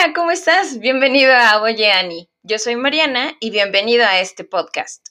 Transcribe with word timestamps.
Hola, 0.00 0.12
¿cómo 0.14 0.30
estás? 0.30 0.78
Bienvenido 0.78 1.32
a 1.34 1.60
Oye 1.60 1.90
Ani. 1.90 2.30
Yo 2.44 2.58
soy 2.58 2.76
Mariana 2.76 3.36
y 3.40 3.50
bienvenido 3.50 4.04
a 4.04 4.20
este 4.20 4.44
podcast. 4.44 5.08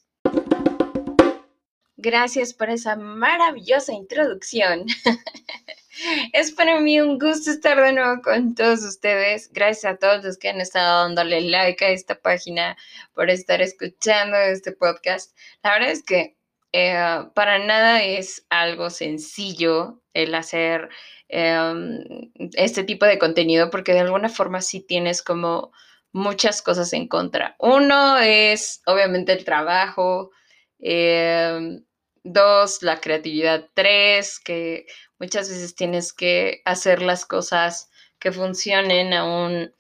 Gracias 1.98 2.54
por 2.54 2.70
esa 2.70 2.96
maravillosa 2.96 3.92
introducción. 3.92 4.86
es 6.34 6.54
para 6.54 6.80
mí 6.80 7.02
un 7.02 7.20
gusto 7.20 7.52
estar 7.52 7.82
de 7.84 7.92
nuevo 7.92 8.22
con 8.22 8.56
todos 8.56 8.82
ustedes. 8.84 9.52
Gracias 9.52 9.94
a 9.94 9.98
todos 9.98 10.24
los 10.24 10.38
que 10.38 10.50
han 10.50 10.62
estado 10.62 11.04
dándole 11.04 11.42
like 11.42 11.84
a 11.84 11.90
esta 11.90 12.16
página, 12.22 12.78
por 13.14 13.30
estar 13.30 13.62
escuchando 13.62 14.38
este 14.38 14.72
podcast. 14.72 15.36
La 15.64 15.72
verdad 15.74 15.92
es 15.92 16.02
que 16.02 16.37
eh, 16.74 17.26
para 17.34 17.60
nada 17.60 18.04
es 18.04 18.46
algo 18.50 18.90
sencillo 18.90 20.02
el 20.14 20.36
hacer 20.36 20.90
Em, 21.30 22.32
este 22.54 22.84
tipo 22.84 23.06
de 23.06 23.20
contenido 23.20 23.70
porque 23.70 23.94
de 23.94 24.00
alguna 24.00 24.30
forma 24.30 24.62
sí 24.62 24.80
tienes 24.82 25.22
como 25.22 25.72
muchas 26.14 26.62
cosas 26.62 26.94
en 26.94 27.08
contra. 27.08 27.56
Uno 27.60 28.18
es 28.20 28.82
obviamente 28.86 29.34
el 29.34 29.44
trabajo, 29.44 30.32
em, 30.80 31.84
dos, 32.24 32.82
la 32.82 33.00
creatividad, 33.02 33.70
tres, 33.74 34.40
que 34.40 34.86
muchas 35.20 35.50
veces 35.50 35.76
tienes 35.76 36.14
que 36.14 36.62
hacer 36.66 37.02
las 37.02 37.26
cosas 37.26 37.90
que 38.20 38.32
funcionen 38.32 39.14
aún 39.14 39.74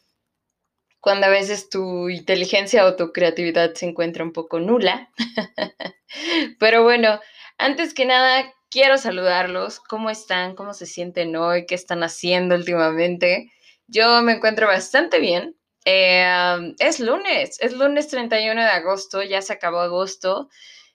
cuando 1.07 1.27
a 1.27 1.29
veces 1.29 1.69
tu 1.69 2.09
inteligencia 2.09 2.85
o 2.85 2.97
tu 2.97 3.13
creatividad 3.13 3.73
se 3.75 3.85
encuentra 3.85 4.25
un 4.25 4.33
poco 4.33 4.59
nula. 4.59 5.09
Pero 6.59 6.83
bueno, 6.83 7.21
antes 7.57 7.93
que 7.93 8.05
nada, 8.05 8.53
quiero 8.69 8.97
saludarlos. 8.97 9.79
¿Cómo 9.79 10.09
están? 10.09 10.53
¿Cómo 10.53 10.73
se 10.73 10.85
sienten 10.85 11.33
hoy? 11.37 11.65
¿Qué 11.65 11.75
están 11.75 12.03
haciendo 12.03 12.55
últimamente? 12.55 13.49
Yo 13.87 14.21
me 14.21 14.33
encuentro 14.33 14.67
bastante 14.67 15.19
bien. 15.19 15.55
Eh, 15.85 16.75
es 16.77 16.99
lunes, 16.99 17.57
es 17.61 17.71
lunes 17.71 18.09
31 18.09 18.61
de 18.61 18.67
agosto, 18.67 19.23
ya 19.23 19.41
se 19.41 19.53
acabó 19.53 19.79
agosto. 19.79 20.49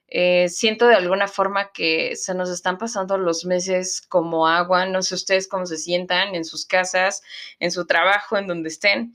Eh, 0.08 0.50
siento 0.50 0.88
de 0.88 0.96
alguna 0.96 1.26
forma 1.26 1.72
que 1.72 2.16
se 2.16 2.34
nos 2.34 2.50
están 2.50 2.76
pasando 2.76 3.16
los 3.16 3.46
meses 3.46 4.02
como 4.02 4.46
agua. 4.46 4.84
No 4.84 5.00
sé 5.00 5.14
ustedes 5.14 5.48
cómo 5.48 5.64
se 5.64 5.78
sientan 5.78 6.34
en 6.34 6.44
sus 6.44 6.66
casas, 6.66 7.22
en 7.60 7.70
su 7.70 7.86
trabajo, 7.86 8.36
en 8.36 8.46
donde 8.46 8.68
estén. 8.68 9.14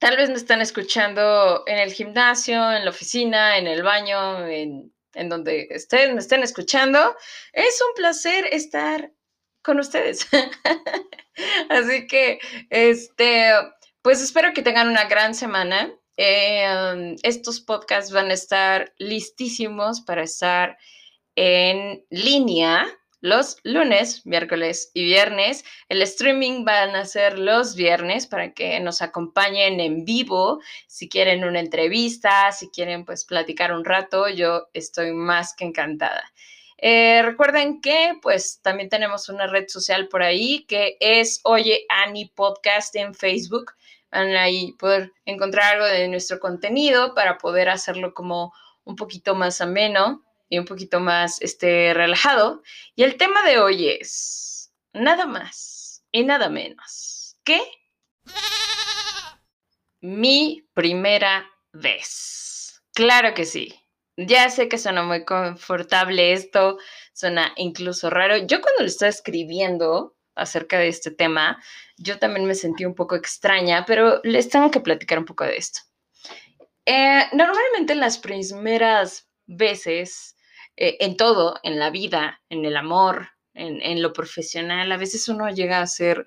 Tal 0.00 0.16
vez 0.16 0.30
me 0.30 0.36
están 0.36 0.62
escuchando 0.62 1.62
en 1.66 1.78
el 1.78 1.92
gimnasio, 1.92 2.72
en 2.72 2.84
la 2.84 2.90
oficina, 2.90 3.58
en 3.58 3.66
el 3.66 3.82
baño, 3.82 4.46
en 4.48 5.28
donde 5.28 5.68
ustedes 5.76 6.14
me 6.14 6.20
estén 6.20 6.42
escuchando. 6.42 7.14
Es 7.52 7.78
un 7.82 7.94
placer 7.94 8.46
estar 8.50 9.12
con 9.62 9.78
ustedes. 9.78 10.26
Así 11.68 12.06
que, 12.06 12.38
este, 12.70 13.52
pues 14.00 14.22
espero 14.22 14.54
que 14.54 14.62
tengan 14.62 14.88
una 14.88 15.04
gran 15.04 15.34
semana. 15.34 15.92
Eh, 16.16 17.16
estos 17.22 17.60
podcasts 17.60 18.10
van 18.10 18.30
a 18.30 18.34
estar 18.34 18.94
listísimos 18.96 20.00
para 20.00 20.22
estar 20.22 20.78
en 21.36 22.06
línea 22.08 22.86
los 23.20 23.58
lunes, 23.64 24.24
miércoles 24.26 24.90
y 24.94 25.04
viernes. 25.04 25.64
El 25.88 26.02
streaming 26.02 26.64
van 26.64 26.96
a 26.96 27.04
ser 27.04 27.38
los 27.38 27.74
viernes 27.76 28.26
para 28.26 28.52
que 28.52 28.80
nos 28.80 29.02
acompañen 29.02 29.80
en 29.80 30.04
vivo. 30.04 30.60
Si 30.86 31.08
quieren 31.08 31.44
una 31.44 31.60
entrevista, 31.60 32.50
si 32.52 32.70
quieren 32.70 33.04
pues 33.04 33.24
platicar 33.24 33.72
un 33.72 33.84
rato, 33.84 34.28
yo 34.28 34.68
estoy 34.72 35.12
más 35.12 35.54
que 35.54 35.66
encantada. 35.66 36.32
Eh, 36.78 37.20
recuerden 37.22 37.82
que 37.82 38.14
pues 38.22 38.60
también 38.62 38.88
tenemos 38.88 39.28
una 39.28 39.46
red 39.46 39.68
social 39.68 40.08
por 40.08 40.22
ahí 40.22 40.64
que 40.66 40.96
es 40.98 41.40
Oye 41.44 41.84
Ani 41.90 42.26
Podcast 42.26 42.96
en 42.96 43.14
Facebook. 43.14 43.72
Van 44.10 44.34
ahí 44.34 44.72
poder 44.72 45.12
encontrar 45.26 45.74
algo 45.74 45.86
de 45.86 46.08
nuestro 46.08 46.40
contenido 46.40 47.14
para 47.14 47.36
poder 47.36 47.68
hacerlo 47.68 48.14
como 48.14 48.52
un 48.84 48.96
poquito 48.96 49.34
más 49.34 49.60
ameno 49.60 50.24
y 50.50 50.58
un 50.58 50.66
poquito 50.66 51.00
más 51.00 51.40
este, 51.40 51.94
relajado. 51.94 52.62
Y 52.94 53.04
el 53.04 53.16
tema 53.16 53.42
de 53.44 53.58
hoy 53.58 53.88
es 53.88 54.74
nada 54.92 55.24
más 55.24 56.04
y 56.12 56.24
nada 56.24 56.50
menos 56.50 57.38
que 57.44 57.62
mi 60.02 60.68
primera 60.74 61.48
vez. 61.72 62.82
Claro 62.92 63.32
que 63.32 63.46
sí. 63.46 63.74
Ya 64.16 64.50
sé 64.50 64.68
que 64.68 64.76
suena 64.76 65.02
muy 65.02 65.24
confortable 65.24 66.32
esto, 66.32 66.78
suena 67.14 67.52
incluso 67.56 68.10
raro. 68.10 68.36
Yo 68.36 68.60
cuando 68.60 68.82
lo 68.82 68.86
estaba 68.86 69.08
escribiendo 69.08 70.16
acerca 70.34 70.78
de 70.78 70.88
este 70.88 71.10
tema, 71.10 71.62
yo 71.96 72.18
también 72.18 72.46
me 72.46 72.54
sentí 72.54 72.84
un 72.84 72.94
poco 72.94 73.14
extraña, 73.14 73.84
pero 73.86 74.20
les 74.24 74.50
tengo 74.50 74.70
que 74.70 74.80
platicar 74.80 75.18
un 75.18 75.24
poco 75.24 75.44
de 75.44 75.56
esto. 75.56 75.80
Eh, 76.84 77.22
normalmente 77.32 77.94
las 77.94 78.18
primeras 78.18 79.30
veces 79.46 80.36
eh, 80.76 80.96
en 81.00 81.16
todo, 81.16 81.56
en 81.62 81.78
la 81.78 81.90
vida, 81.90 82.42
en 82.48 82.64
el 82.64 82.76
amor, 82.76 83.28
en, 83.54 84.02
lo 84.02 84.12
profesional, 84.12 84.90
a 84.92 84.96
veces 84.96 85.28
uno 85.28 85.50
llega 85.50 85.80
a 85.80 85.86
ser 85.86 86.26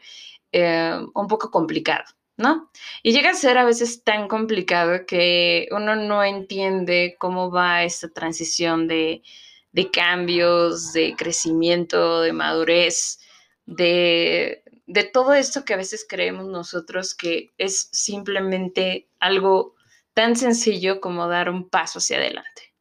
eh, 0.51 0.99
un 1.13 1.27
poco 1.27 1.49
complicado, 1.49 2.03
¿no? 2.37 2.69
Y 3.01 3.11
llega 3.13 3.31
a 3.31 3.35
ser 3.35 3.57
a 3.57 3.65
veces 3.65 4.03
tan 4.03 4.27
complicado 4.27 5.05
que 5.07 5.67
uno 5.71 5.95
no 5.95 6.23
entiende 6.23 7.15
cómo 7.19 7.49
va 7.49 7.83
esta 7.83 8.09
transición 8.09 8.87
de, 8.87 9.23
de 9.71 9.89
cambios, 9.89 10.93
de 10.93 11.15
crecimiento, 11.17 12.21
de 12.21 12.33
madurez, 12.33 13.19
de, 13.65 14.63
de 14.85 15.03
todo 15.05 15.33
esto 15.33 15.65
que 15.65 15.73
a 15.73 15.77
veces 15.77 16.05
creemos 16.07 16.45
nosotros 16.47 17.15
que 17.15 17.51
es 17.57 17.89
simplemente 17.91 19.07
algo 19.19 19.75
tan 20.13 20.35
sencillo 20.35 21.01
como 21.01 21.27
dar 21.27 21.49
un 21.49 21.69
paso 21.69 21.99
hacia 21.99 22.17
adelante. 22.17 22.72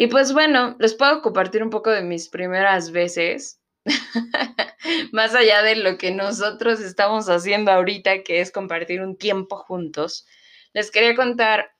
Y 0.00 0.06
pues 0.06 0.32
bueno, 0.32 0.76
les 0.78 0.94
puedo 0.94 1.20
compartir 1.20 1.62
un 1.62 1.68
poco 1.68 1.90
de 1.90 2.00
mis 2.00 2.30
primeras 2.30 2.90
veces, 2.90 3.60
más 5.12 5.34
allá 5.34 5.60
de 5.60 5.76
lo 5.76 5.98
que 5.98 6.10
nosotros 6.10 6.80
estamos 6.80 7.28
haciendo 7.28 7.70
ahorita, 7.70 8.22
que 8.22 8.40
es 8.40 8.50
compartir 8.50 9.02
un 9.02 9.18
tiempo 9.18 9.58
juntos. 9.58 10.26
Les 10.72 10.90
quería 10.90 11.14
contar, 11.14 11.72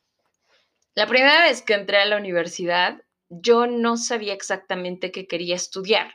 la 0.95 1.07
primera 1.07 1.45
vez 1.45 1.63
que 1.63 1.73
entré 1.73 1.97
a 1.97 2.05
la 2.05 2.19
universidad, 2.19 3.01
yo 3.31 3.67
no 3.67 3.97
sabía 3.97 4.35
exactamente 4.35 5.13
qué 5.13 5.27
quería 5.27 5.57
estudiar. 5.57 6.13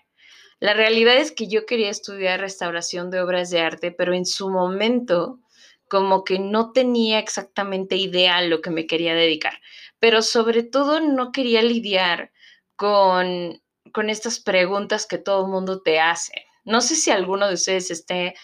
La 0.59 0.75
realidad 0.75 1.17
es 1.17 1.31
que 1.31 1.47
yo 1.47 1.65
quería 1.65 1.89
estudiar 1.89 2.39
restauración 2.39 3.09
de 3.09 3.19
obras 3.19 3.49
de 3.49 3.61
arte, 3.61 3.91
pero 3.91 4.13
en 4.13 4.27
su 4.27 4.51
momento 4.51 5.39
como 5.87 6.23
que 6.23 6.39
no 6.39 6.71
tenía 6.71 7.19
exactamente 7.19 7.95
idea 7.95 8.37
a 8.37 8.41
lo 8.41 8.61
que 8.61 8.69
me 8.71 8.87
quería 8.87 9.15
dedicar 9.15 9.53
pero 9.99 10.21
sobre 10.21 10.61
todo 10.61 10.99
no 10.99 11.31
quería 11.31 11.61
lidiar 11.61 12.31
con, 12.75 13.59
con 13.91 14.09
estas 14.11 14.39
preguntas 14.39 15.07
que 15.07 15.17
todo 15.17 15.45
el 15.45 15.51
mundo 15.51 15.81
te 15.81 15.99
hace. 15.99 16.45
No 16.63 16.81
sé 16.81 16.95
si 16.95 17.09
alguno 17.09 17.47
de 17.47 17.55
ustedes 17.55 17.91
esté 17.91 18.35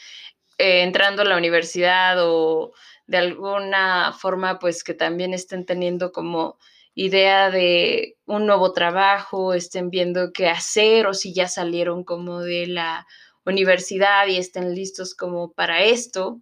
eh, 0.57 0.81
entrando 0.81 1.21
a 1.21 1.25
la 1.25 1.37
universidad 1.37 2.15
o 2.19 2.73
de 3.05 3.17
alguna 3.17 4.11
forma 4.13 4.57
pues 4.57 4.83
que 4.83 4.93
también 4.93 5.35
estén 5.35 5.65
teniendo 5.65 6.11
como 6.11 6.57
idea 6.95 7.51
de 7.51 8.17
un 8.25 8.45
nuevo 8.47 8.73
trabajo, 8.73 9.53
estén 9.53 9.91
viendo 9.91 10.33
qué 10.33 10.47
hacer 10.49 11.07
o 11.07 11.13
si 11.13 11.33
ya 11.33 11.47
salieron 11.47 12.03
como 12.03 12.41
de 12.41 12.67
la 12.67 13.05
universidad 13.45 14.27
y 14.27 14.37
estén 14.37 14.73
listos 14.73 15.15
como 15.15 15.51
para 15.53 15.83
esto 15.83 16.41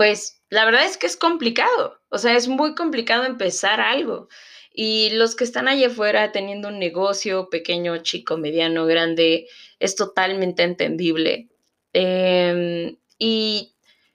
pues 0.00 0.42
la 0.48 0.64
verdad 0.64 0.86
es 0.86 0.96
que 0.96 1.06
es 1.06 1.18
complicado, 1.18 2.00
o 2.08 2.16
sea, 2.16 2.34
es 2.34 2.48
muy 2.48 2.74
complicado 2.74 3.24
empezar 3.24 3.82
algo. 3.82 4.30
Y 4.72 5.10
los 5.10 5.36
que 5.36 5.44
están 5.44 5.68
allá 5.68 5.88
afuera 5.88 6.32
teniendo 6.32 6.68
un 6.68 6.78
negocio 6.78 7.50
pequeño, 7.50 7.98
chico, 7.98 8.38
mediano, 8.38 8.86
grande, 8.86 9.46
es 9.78 9.96
totalmente 9.96 10.62
entendible. 10.62 11.50
Em, 11.92 12.96
y 13.18 13.74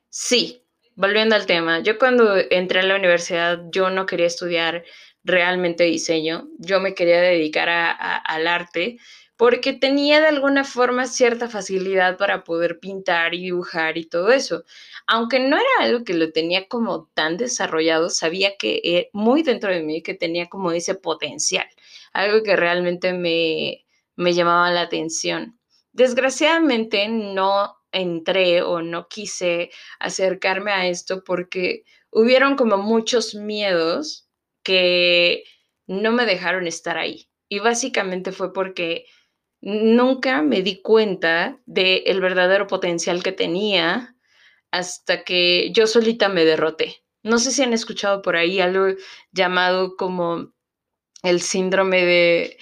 sí, 0.09 0.63
volviendo 0.95 1.35
al 1.35 1.45
tema, 1.45 1.81
yo 1.81 1.99
cuando 1.99 2.35
entré 2.49 2.79
a 2.79 2.83
la 2.83 2.95
universidad, 2.95 3.61
yo 3.69 3.91
no 3.91 4.07
quería 4.07 4.25
estudiar 4.25 4.83
realmente 5.23 5.83
diseño, 5.83 6.49
yo 6.57 6.79
me 6.79 6.95
quería 6.95 7.21
dedicar 7.21 7.69
al 7.69 8.47
arte 8.47 8.97
porque 9.37 9.73
tenía 9.73 10.21
de 10.21 10.27
alguna 10.27 10.63
forma 10.63 11.07
cierta 11.07 11.49
facilidad 11.49 12.17
para 12.17 12.43
poder 12.43 12.79
pintar 12.79 13.33
y 13.33 13.43
dibujar 13.43 13.97
y 13.97 14.05
todo 14.05 14.31
eso. 14.31 14.63
Aunque 15.07 15.39
no 15.39 15.57
era 15.57 15.67
algo 15.81 16.03
que 16.05 16.13
lo 16.13 16.31
tenía 16.31 16.67
como 16.67 17.07
tan 17.13 17.37
desarrollado, 17.37 18.09
sabía 18.09 18.55
que 18.57 18.81
eh, 18.83 19.09
muy 19.13 19.43
dentro 19.43 19.71
de 19.71 19.81
mí 19.83 20.01
que 20.01 20.13
tenía 20.13 20.47
como 20.47 20.71
ese 20.71 20.95
potencial, 20.95 21.67
algo 22.13 22.43
que 22.43 22.55
realmente 22.55 23.13
me, 23.13 23.85
me 24.15 24.33
llamaba 24.33 24.71
la 24.71 24.81
atención. 24.81 25.59
Desgraciadamente 25.91 27.07
no 27.09 27.75
entré 27.91 28.61
o 28.61 28.81
no 28.81 29.07
quise 29.07 29.69
acercarme 29.99 30.71
a 30.71 30.87
esto 30.87 31.23
porque 31.23 31.83
hubieron 32.11 32.55
como 32.55 32.77
muchos 32.77 33.35
miedos 33.35 34.29
que 34.63 35.43
no 35.87 36.11
me 36.11 36.25
dejaron 36.25 36.67
estar 36.67 36.97
ahí. 36.97 37.29
Y 37.47 37.59
básicamente 37.59 38.31
fue 38.31 38.51
porque 38.53 39.05
nunca 39.65 40.43
me 40.43 40.61
di 40.61 40.79
cuenta 40.81 41.59
del 41.65 42.21
verdadero 42.21 42.67
potencial 42.67 43.23
que 43.23 43.31
tenía 43.31 44.15
hasta 44.69 45.23
que 45.23 45.71
yo 45.71 45.87
solita 45.87 46.29
me 46.29 46.45
derroté. 46.45 47.03
No 47.23 47.39
sé 47.39 47.51
si 47.51 47.63
han 47.63 47.73
escuchado 47.73 48.21
por 48.21 48.35
ahí 48.35 48.59
algo 48.59 48.95
llamado 49.31 49.97
como 49.97 50.53
el 51.23 51.41
síndrome 51.41 52.05
de, 52.05 52.57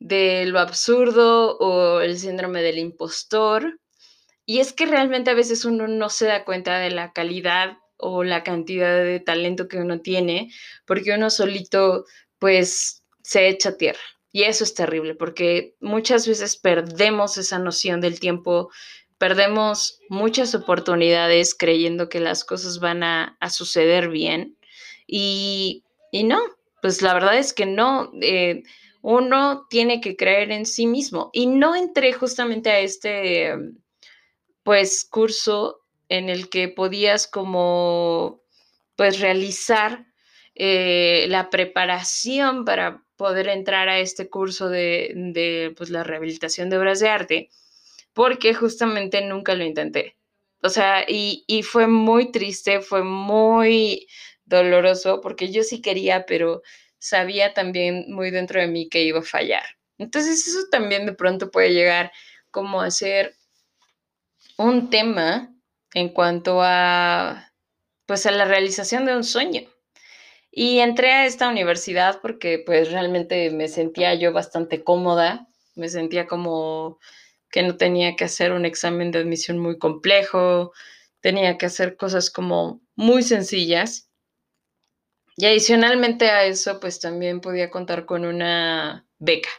de 0.00 0.46
lo 0.46 0.58
absurdo 0.58 1.56
o 1.58 2.00
el 2.00 2.18
síndrome 2.18 2.60
del 2.60 2.78
impostor. 2.78 3.78
Y 4.44 4.58
es 4.58 4.72
que 4.72 4.86
realmente 4.86 5.30
a 5.30 5.34
veces 5.34 5.64
uno 5.64 5.86
no 5.86 6.10
se 6.10 6.26
da 6.26 6.44
cuenta 6.44 6.80
de 6.80 6.90
la 6.90 7.12
calidad 7.12 7.78
o 7.98 8.24
la 8.24 8.42
cantidad 8.42 9.04
de 9.04 9.20
talento 9.20 9.68
que 9.68 9.78
uno 9.78 10.00
tiene, 10.00 10.50
porque 10.86 11.14
uno 11.14 11.30
solito 11.30 12.04
pues 12.40 13.04
se 13.22 13.46
echa 13.46 13.76
tierra. 13.76 14.00
Y 14.30 14.42
eso 14.42 14.64
es 14.64 14.74
terrible, 14.74 15.14
porque 15.14 15.74
muchas 15.80 16.28
veces 16.28 16.56
perdemos 16.56 17.38
esa 17.38 17.58
noción 17.58 18.00
del 18.00 18.20
tiempo, 18.20 18.70
perdemos 19.16 20.00
muchas 20.10 20.54
oportunidades 20.54 21.54
creyendo 21.54 22.08
que 22.08 22.20
las 22.20 22.44
cosas 22.44 22.78
van 22.78 23.02
a, 23.02 23.36
suceder 23.50 24.08
bien. 24.08 24.56
Y, 25.06 25.84
no, 26.12 26.40
pues 26.82 27.00
la 27.02 27.14
verdad 27.14 27.38
es 27.38 27.52
que 27.54 27.66
no. 27.66 28.10
Eh, 28.20 28.62
uno 29.00 29.66
tiene 29.70 30.00
que 30.00 30.16
creer 30.16 30.50
en 30.52 30.66
sí 30.66 30.86
mismo. 30.86 31.30
Y 31.32 31.46
no 31.46 31.74
entré 31.74 32.12
justamente 32.12 32.70
a 32.70 32.80
este, 32.80 33.54
pues, 34.62 35.06
curso 35.08 35.80
en 36.08 36.28
el 36.28 36.50
que 36.50 36.68
podías 36.68 37.26
como, 37.26 38.42
pues, 38.96 39.20
realizar 39.20 40.06
eh, 40.54 41.26
la 41.28 41.50
preparación 41.50 42.64
para 42.64 43.04
poder 43.18 43.48
entrar 43.48 43.90
a 43.90 43.98
este 43.98 44.30
curso 44.30 44.70
de, 44.70 45.12
de 45.14 45.74
pues, 45.76 45.90
la 45.90 46.04
rehabilitación 46.04 46.70
de 46.70 46.78
obras 46.78 47.00
de 47.00 47.08
arte, 47.10 47.50
porque 48.14 48.54
justamente 48.54 49.20
nunca 49.20 49.54
lo 49.54 49.64
intenté. 49.64 50.16
O 50.62 50.70
sea, 50.70 51.04
y, 51.06 51.44
y 51.46 51.62
fue 51.62 51.86
muy 51.86 52.32
triste, 52.32 52.80
fue 52.80 53.02
muy 53.04 54.06
doloroso, 54.46 55.20
porque 55.20 55.52
yo 55.52 55.62
sí 55.62 55.82
quería, 55.82 56.24
pero 56.26 56.62
sabía 56.98 57.52
también 57.52 58.06
muy 58.08 58.30
dentro 58.30 58.60
de 58.60 58.68
mí 58.68 58.88
que 58.88 59.02
iba 59.02 59.18
a 59.18 59.22
fallar. 59.22 59.64
Entonces 59.98 60.46
eso 60.46 60.68
también 60.70 61.04
de 61.04 61.12
pronto 61.12 61.50
puede 61.50 61.74
llegar 61.74 62.12
como 62.50 62.80
a 62.80 62.90
ser 62.90 63.34
un 64.56 64.90
tema 64.90 65.52
en 65.92 66.08
cuanto 66.08 66.60
a 66.62 67.52
pues 68.06 68.26
a 68.26 68.30
la 68.30 68.46
realización 68.46 69.04
de 69.04 69.14
un 69.14 69.24
sueño. 69.24 69.62
Y 70.50 70.78
entré 70.80 71.12
a 71.12 71.26
esta 71.26 71.48
universidad 71.48 72.20
porque 72.20 72.62
pues 72.64 72.90
realmente 72.90 73.50
me 73.50 73.68
sentía 73.68 74.14
yo 74.14 74.32
bastante 74.32 74.82
cómoda, 74.82 75.46
me 75.74 75.88
sentía 75.88 76.26
como 76.26 76.98
que 77.50 77.62
no 77.62 77.76
tenía 77.76 78.16
que 78.16 78.24
hacer 78.24 78.52
un 78.52 78.64
examen 78.64 79.10
de 79.10 79.20
admisión 79.20 79.58
muy 79.58 79.78
complejo, 79.78 80.72
tenía 81.20 81.58
que 81.58 81.66
hacer 81.66 81.96
cosas 81.96 82.30
como 82.30 82.80
muy 82.96 83.22
sencillas. 83.22 84.10
Y 85.36 85.46
adicionalmente 85.46 86.30
a 86.30 86.44
eso, 86.44 86.80
pues 86.80 86.98
también 86.98 87.40
podía 87.40 87.70
contar 87.70 88.06
con 88.06 88.24
una 88.24 89.06
beca. 89.18 89.50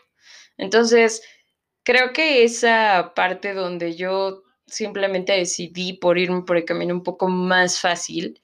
Entonces, 0.57 1.21
creo 1.83 2.11
que 2.11 2.43
esa 2.43 3.13
parte 3.15 3.53
donde 3.53 3.95
yo 3.95 4.43
simplemente 4.67 5.33
decidí 5.33 5.93
por 5.93 6.17
irme 6.17 6.43
por 6.43 6.57
el 6.57 6.65
camino 6.65 6.93
un 6.93 7.03
poco 7.03 7.29
más 7.29 7.79
fácil, 7.79 8.41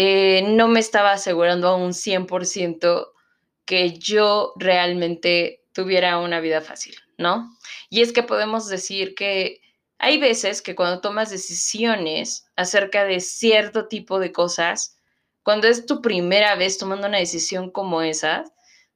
eh, 0.00 0.44
no 0.46 0.68
me 0.68 0.78
estaba 0.78 1.10
asegurando 1.10 1.66
a 1.66 1.74
un 1.74 1.92
100% 1.92 3.08
que 3.64 3.98
yo 3.98 4.52
realmente 4.54 5.64
tuviera 5.72 6.18
una 6.18 6.38
vida 6.38 6.60
fácil, 6.60 6.94
¿no? 7.16 7.58
Y 7.90 8.02
es 8.02 8.12
que 8.12 8.22
podemos 8.22 8.68
decir 8.68 9.16
que 9.16 9.60
hay 9.98 10.20
veces 10.20 10.62
que 10.62 10.76
cuando 10.76 11.00
tomas 11.00 11.30
decisiones 11.30 12.46
acerca 12.54 13.02
de 13.06 13.18
cierto 13.18 13.88
tipo 13.88 14.20
de 14.20 14.30
cosas, 14.30 15.00
cuando 15.42 15.66
es 15.66 15.84
tu 15.84 16.00
primera 16.00 16.54
vez 16.54 16.78
tomando 16.78 17.08
una 17.08 17.18
decisión 17.18 17.68
como 17.72 18.00
esa, 18.00 18.44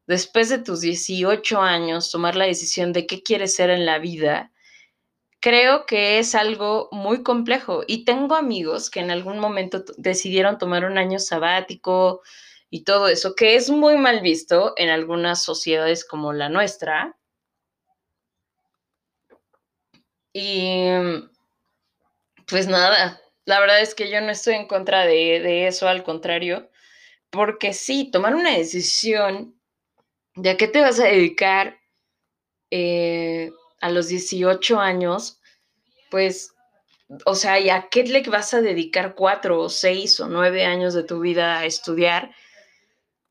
después 0.07 0.51
de 0.51 0.59
tus 0.59 0.83
18 0.83 1.61
años, 1.61 2.13
tomar 2.13 2.37
la 2.37 2.45
decisión 2.45 2.93
de 2.93 3.09
qué 3.09 3.25
quieres 3.25 3.57
ser 3.57 3.71
en 3.71 3.87
la 3.87 3.99
vida, 3.99 4.52
creo 5.43 5.87
que 5.87 6.21
es 6.21 6.35
algo 6.37 6.89
muy 6.93 7.23
complejo 7.25 7.83
y 7.87 8.05
tengo 8.05 8.37
amigos 8.37 8.89
que 8.91 9.01
en 9.01 9.11
algún 9.11 9.41
momento 9.41 9.85
decidieron 9.99 10.57
tomar 10.57 10.85
un 10.85 10.97
año 10.99 11.19
sabático 11.19 12.23
y 12.71 12.85
todo 12.85 13.09
eso, 13.09 13.35
que 13.35 13.57
es 13.57 13.69
muy 13.69 13.97
mal 13.97 14.21
visto 14.21 14.73
en 14.77 14.89
algunas 14.89 15.43
sociedades 15.43 16.07
como 16.07 16.33
la 16.33 16.49
nuestra. 16.49 17.19
Y 20.33 20.87
pues 22.47 22.69
nada, 22.69 23.21
la 23.45 23.61
verdad 23.61 23.81
es 23.81 23.97
que 23.97 24.11
yo 24.11 24.21
no 24.21 24.31
estoy 24.31 24.55
en 24.55 24.69
contra 24.69 25.05
de, 25.07 25.67
eso, 25.67 25.89
al 25.89 26.05
contrario, 26.05 26.71
porque 27.31 27.73
sí, 27.73 28.11
tomar 28.13 28.37
una 28.37 28.57
decisión 28.57 29.61
de 30.37 30.51
a 30.51 30.57
qué 30.57 30.69
te 30.69 30.81
vas 30.81 31.01
a 31.01 31.05
dedicar 31.05 31.81
eh, 32.71 33.51
a 33.83 33.91
los 33.91 34.09
18 34.09 34.81
años, 34.81 35.41
pues, 36.11 36.55
o 37.27 37.35
sea, 37.35 37.61
¿y 37.61 37.69
a 37.69 37.89
qué 37.91 38.05
le 38.05 38.23
vas 38.23 38.55
a 38.55 38.63
dedicar 38.63 39.15
cuatro 39.15 39.61
o 39.61 39.69
seis 39.69 40.19
o 40.21 40.29
nueve 40.29 40.65
años 40.65 40.95
de 40.95 41.03
tu 41.03 41.21
vida 41.21 41.59
a 41.59 41.67
estudiar? 41.67 42.31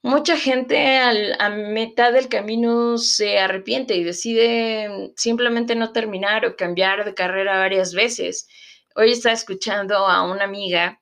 Mucha 0.03 0.36
gente 0.36 0.98
a 0.98 1.50
mitad 1.50 2.12
del 2.12 2.27
camino 2.27 2.98
se 2.98 3.39
arrepiente 3.39 3.95
y 3.95 4.03
decide 4.03 5.13
simplemente 5.15 5.75
no 5.75 5.92
terminar 5.92 6.45
o 6.45 6.56
cambiar 6.56 7.06
de 7.06 7.13
carrera 7.13 7.59
varias 7.59 7.94
veces. 7.94 8.48
Hoy 8.95 9.12
estaba 9.12 9.33
escuchando 9.33 9.95
a 10.07 10.24
una 10.24 10.44
amiga 10.44 11.00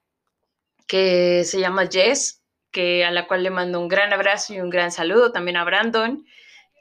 que 0.86 1.44
se 1.46 1.60
llama 1.60 1.88
Jess, 1.90 2.44
que 2.72 3.06
a 3.06 3.12
la 3.12 3.26
cual 3.26 3.44
le 3.44 3.50
mando 3.50 3.80
un 3.80 3.88
gran 3.88 4.14
abrazo 4.14 4.54
y 4.54 4.60
un 4.60 4.70
gran 4.70 4.92
saludo, 4.92 5.32
también 5.32 5.58
a 5.58 5.64
Brandon, 5.64 6.26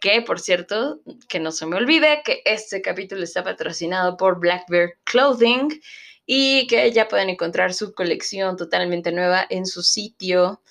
que 0.00 0.22
por 0.22 0.40
cierto, 0.40 1.00
que 1.28 1.40
no 1.40 1.52
se 1.52 1.66
me 1.66 1.76
olvide 1.76 2.22
que 2.24 2.42
este 2.44 2.82
capítulo 2.82 3.22
está 3.24 3.44
patrocinado 3.44 4.16
por 4.16 4.38
Black 4.40 4.64
Bear 4.68 4.94
Clothing 5.04 5.80
y 6.26 6.66
que 6.66 6.92
ya 6.92 7.08
pueden 7.08 7.30
encontrar 7.30 7.72
su 7.72 7.94
colección 7.94 8.56
totalmente 8.56 9.12
nueva 9.12 9.46
en 9.48 9.66
su 9.66 9.82
sitio. 9.82 10.62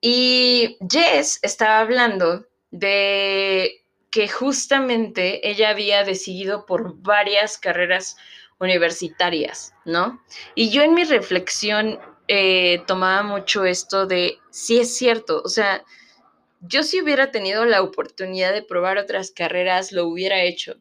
Y 0.00 0.78
Jess 0.90 1.38
estaba 1.42 1.80
hablando 1.80 2.46
de 2.70 3.84
que 4.10 4.28
justamente 4.28 5.48
ella 5.48 5.70
había 5.70 6.04
decidido 6.04 6.66
por 6.66 6.96
varias 7.02 7.58
carreras 7.58 8.16
universitarias, 8.58 9.74
¿no? 9.84 10.22
Y 10.54 10.70
yo 10.70 10.82
en 10.82 10.94
mi 10.94 11.04
reflexión 11.04 11.98
eh, 12.28 12.82
tomaba 12.86 13.22
mucho 13.22 13.64
esto 13.64 14.06
de, 14.06 14.38
sí 14.50 14.78
es 14.78 14.96
cierto, 14.96 15.42
o 15.44 15.48
sea, 15.48 15.84
yo 16.66 16.82
si 16.82 17.00
hubiera 17.00 17.30
tenido 17.30 17.64
la 17.64 17.82
oportunidad 17.82 18.52
de 18.52 18.62
probar 18.62 18.98
otras 18.98 19.30
carreras, 19.30 19.92
lo 19.92 20.06
hubiera 20.06 20.42
hecho. 20.42 20.76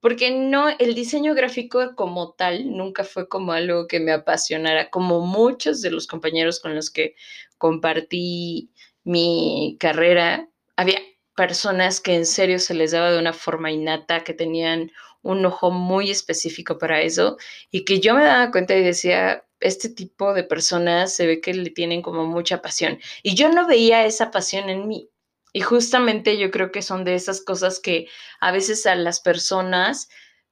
Porque 0.00 0.30
no, 0.30 0.68
el 0.78 0.94
diseño 0.94 1.34
gráfico 1.34 1.94
como 1.94 2.32
tal 2.32 2.74
nunca 2.76 3.04
fue 3.04 3.28
como 3.28 3.52
algo 3.52 3.86
que 3.86 4.00
me 4.00 4.12
apasionara, 4.12 4.90
como 4.90 5.20
muchos 5.20 5.82
de 5.82 5.90
los 5.90 6.06
compañeros 6.06 6.60
con 6.60 6.74
los 6.74 6.90
que 6.90 7.14
compartí 7.58 8.70
mi 9.04 9.76
carrera, 9.78 10.48
había 10.76 11.00
personas 11.36 12.00
que 12.00 12.14
en 12.14 12.26
serio 12.26 12.58
se 12.58 12.74
les 12.74 12.92
daba 12.92 13.12
de 13.12 13.18
una 13.18 13.32
forma 13.32 13.70
innata, 13.70 14.24
que 14.24 14.34
tenían 14.34 14.90
un 15.22 15.44
ojo 15.44 15.70
muy 15.70 16.10
específico 16.10 16.78
para 16.78 17.02
eso 17.02 17.36
y 17.70 17.84
que 17.84 18.00
yo 18.00 18.14
me 18.14 18.24
daba 18.24 18.50
cuenta 18.50 18.74
y 18.76 18.82
decía, 18.82 19.44
este 19.60 19.88
tipo 19.88 20.34
de 20.34 20.44
personas 20.44 21.14
se 21.14 21.26
ve 21.26 21.40
que 21.40 21.54
le 21.54 21.70
tienen 21.70 22.02
como 22.02 22.26
mucha 22.26 22.62
pasión. 22.62 22.98
Y 23.22 23.34
yo 23.34 23.48
no 23.50 23.66
veía 23.66 24.04
esa 24.04 24.30
pasión 24.30 24.68
en 24.70 24.88
mí. 24.88 25.10
Y 25.52 25.60
justamente 25.60 26.38
yo 26.38 26.50
creo 26.50 26.70
que 26.70 26.82
son 26.82 27.04
de 27.04 27.14
esas 27.14 27.40
cosas 27.40 27.80
que 27.80 28.08
a 28.40 28.52
veces 28.52 28.86
a 28.86 28.94
las 28.94 29.20
personas, 29.20 30.08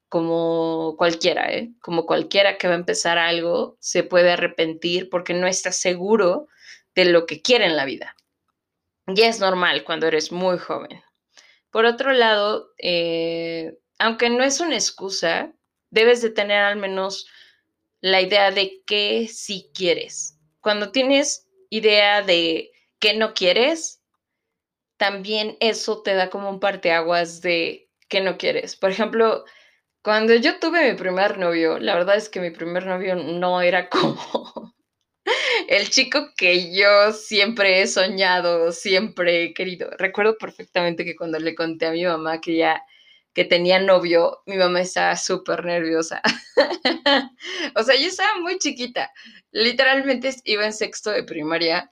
como 0.09 0.97
cualquiera, 0.99 1.53
¿eh? 1.53 1.71
como 1.81 2.07
cualquiera 2.07 2.59
que 2.59 2.69
va 2.69 2.75
a 2.75 2.79
empezar 2.79 3.19
algo, 3.19 3.77
se 3.81 4.03
puede 4.03 4.33
arrepentir 4.33 5.09
porque 5.09 5.35
no 5.35 5.47
está 5.47 5.73
seguro 5.73 6.49
de 6.95 7.05
lo 7.07 7.27
que 7.27 7.43
quiere 7.43 7.67
en 7.67 7.77
la 7.77 7.85
vida. 7.85 8.17
Y 9.07 9.23
es 9.23 9.41
normal 9.41 9.85
cuando 9.85 10.07
eres 10.07 10.33
muy 10.33 10.59
joven. 10.59 11.03
Por 11.71 11.85
otro 11.85 12.13
lado, 12.13 12.73
eh, 12.79 13.79
aunque 13.99 14.31
no 14.31 14.43
es 14.43 14.61
una 14.61 14.75
excusa, 14.75 15.53
debes 15.91 16.23
de 16.23 16.31
tener 16.31 16.63
al 16.63 16.77
menos 16.77 17.29
la 18.01 18.21
idea 18.21 18.51
de 18.51 18.83
qué 18.87 19.29
sí 19.29 19.71
quieres. 19.75 20.39
Cuando 20.61 20.93
tienes 20.93 21.49
idea 21.71 22.23
de 22.23 22.71
qué 22.99 23.15
no 23.15 23.35
quieres, 23.35 24.03
también 24.97 25.57
eso 25.61 26.03
te 26.03 26.15
da 26.15 26.31
como 26.31 26.51
un 26.51 26.61
parteaguas 26.61 27.41
de 27.41 27.89
qué 28.09 28.21
no 28.21 28.37
quieres. 28.37 28.77
Por 28.77 28.91
ejemplo, 28.91 29.45
cuando 30.03 30.35
yo 30.35 30.59
tuve 30.59 30.91
mi 30.93 30.99
primer 30.99 31.39
novio, 31.39 31.79
la 31.79 31.95
verdad 31.95 32.17
es 32.17 32.29
que 32.29 32.41
mi 32.41 32.51
primer 32.51 32.87
novio 32.87 33.15
no 33.17 33.63
era 33.63 33.89
como 33.91 34.75
el 35.69 35.91
chico 35.91 36.31
que 36.37 36.75
yo 36.75 37.13
siempre 37.13 37.81
he 37.81 37.87
soñado, 37.87 38.73
siempre 38.73 39.45
he 39.45 39.55
querido. 39.55 39.91
Recuerdo 39.99 40.37
perfectamente 40.39 41.05
que 41.05 41.17
cuando 41.17 41.39
le 41.39 41.55
conté 41.55 41.87
a 41.87 41.93
mi 41.93 42.05
mamá 42.05 42.41
que 42.41 42.57
ya 42.57 42.83
que 43.39 43.45
tenía 43.45 43.79
novio, 43.79 44.43
mi 44.47 44.57
mamá 44.57 44.81
estaba 44.81 45.15
súper 45.15 45.65
nerviosa. 45.65 46.21
o 47.77 47.83
sea, 47.85 47.95
yo 47.95 48.09
estaba 48.09 48.41
muy 48.41 48.59
chiquita. 48.59 49.13
Literalmente 49.53 50.35
iba 50.43 50.65
en 50.65 50.73
sexto 50.73 51.11
de 51.11 51.23
primaria 51.23 51.89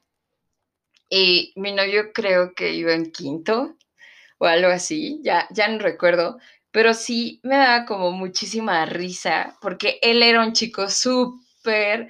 y 1.08 1.52
mi 1.54 1.70
novio 1.70 2.12
creo 2.12 2.52
que 2.52 2.72
iba 2.72 2.94
en 2.94 3.12
quinto 3.12 3.76
o 4.38 4.46
algo 4.46 4.70
así, 4.70 5.20
ya, 5.22 5.46
ya 5.50 5.68
no 5.68 5.78
recuerdo, 5.78 6.36
pero 6.72 6.94
sí 6.94 7.38
me 7.44 7.58
daba 7.58 7.86
como 7.86 8.10
muchísima 8.10 8.84
risa 8.84 9.56
porque 9.60 10.00
él 10.02 10.24
era 10.24 10.44
un 10.44 10.52
chico 10.52 10.90
súper, 10.90 12.08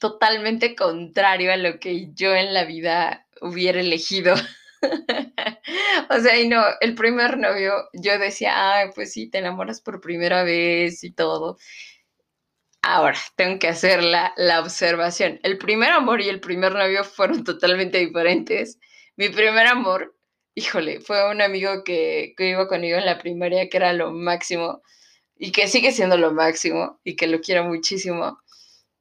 totalmente 0.00 0.74
contrario 0.74 1.52
a 1.52 1.56
lo 1.56 1.78
que 1.78 2.12
yo 2.14 2.34
en 2.34 2.52
la 2.52 2.64
vida 2.64 3.28
hubiera 3.40 3.78
elegido. 3.78 4.34
o 6.10 6.20
sea, 6.20 6.40
y 6.40 6.48
no, 6.48 6.62
el 6.80 6.94
primer 6.94 7.38
novio, 7.38 7.72
yo 7.92 8.18
decía, 8.18 8.72
ay, 8.74 8.90
pues 8.94 9.12
sí, 9.12 9.28
te 9.30 9.38
enamoras 9.38 9.80
por 9.80 10.00
primera 10.00 10.44
vez 10.44 11.04
y 11.04 11.12
todo. 11.12 11.58
Ahora, 12.82 13.18
tengo 13.36 13.58
que 13.58 13.68
hacer 13.68 14.02
la, 14.02 14.32
la, 14.36 14.60
observación. 14.60 15.40
El 15.42 15.56
primer 15.58 15.90
amor 15.90 16.20
y 16.20 16.28
el 16.28 16.40
primer 16.40 16.72
novio 16.74 17.02
fueron 17.04 17.42
totalmente 17.44 17.98
diferentes. 17.98 18.78
Mi 19.16 19.30
primer 19.30 19.66
amor, 19.66 20.14
híjole, 20.54 21.00
fue 21.00 21.30
un 21.30 21.40
amigo 21.40 21.82
que, 21.84 22.34
que 22.36 22.50
iba 22.50 22.68
conmigo 22.68 22.98
en 22.98 23.06
la 23.06 23.18
primaria, 23.18 23.68
que 23.70 23.78
era 23.78 23.92
lo 23.94 24.12
máximo 24.12 24.82
y 25.36 25.52
que 25.52 25.68
sigue 25.68 25.92
siendo 25.92 26.16
lo 26.18 26.32
máximo 26.32 27.00
y 27.04 27.16
que 27.16 27.26
lo 27.26 27.40
quiero 27.40 27.64
muchísimo. 27.64 28.38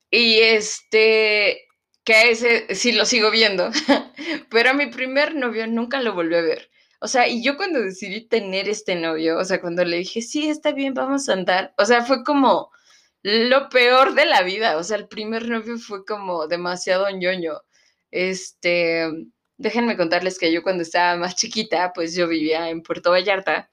Y 0.09 0.39
este, 0.41 1.65
que 2.03 2.31
ese 2.31 2.73
sí 2.75 2.91
lo 2.91 3.05
sigo 3.05 3.31
viendo, 3.31 3.71
pero 4.49 4.71
a 4.71 4.73
mi 4.73 4.87
primer 4.87 5.35
novio 5.35 5.67
nunca 5.67 6.01
lo 6.01 6.13
volví 6.13 6.35
a 6.35 6.41
ver. 6.41 6.69
O 6.99 7.07
sea, 7.07 7.27
y 7.27 7.43
yo 7.43 7.57
cuando 7.57 7.81
decidí 7.81 8.27
tener 8.27 8.69
este 8.69 8.95
novio, 8.95 9.37
o 9.37 9.43
sea, 9.45 9.59
cuando 9.61 9.83
le 9.85 9.97
dije, 9.97 10.21
sí, 10.21 10.49
está 10.49 10.71
bien, 10.71 10.93
vamos 10.93 11.27
a 11.29 11.33
andar, 11.33 11.73
o 11.77 11.85
sea, 11.85 12.03
fue 12.05 12.23
como 12.23 12.71
lo 13.23 13.69
peor 13.69 14.13
de 14.15 14.25
la 14.25 14.43
vida. 14.43 14.77
O 14.77 14.83
sea, 14.83 14.97
el 14.97 15.07
primer 15.07 15.49
novio 15.49 15.77
fue 15.77 16.05
como 16.05 16.47
demasiado 16.47 17.09
ñoño. 17.09 17.61
Este, 18.11 19.09
déjenme 19.57 19.97
contarles 19.97 20.37
que 20.39 20.51
yo 20.53 20.63
cuando 20.63 20.83
estaba 20.83 21.15
más 21.17 21.35
chiquita, 21.35 21.93
pues 21.93 22.15
yo 22.15 22.27
vivía 22.27 22.69
en 22.69 22.83
Puerto 22.83 23.11
Vallarta 23.11 23.69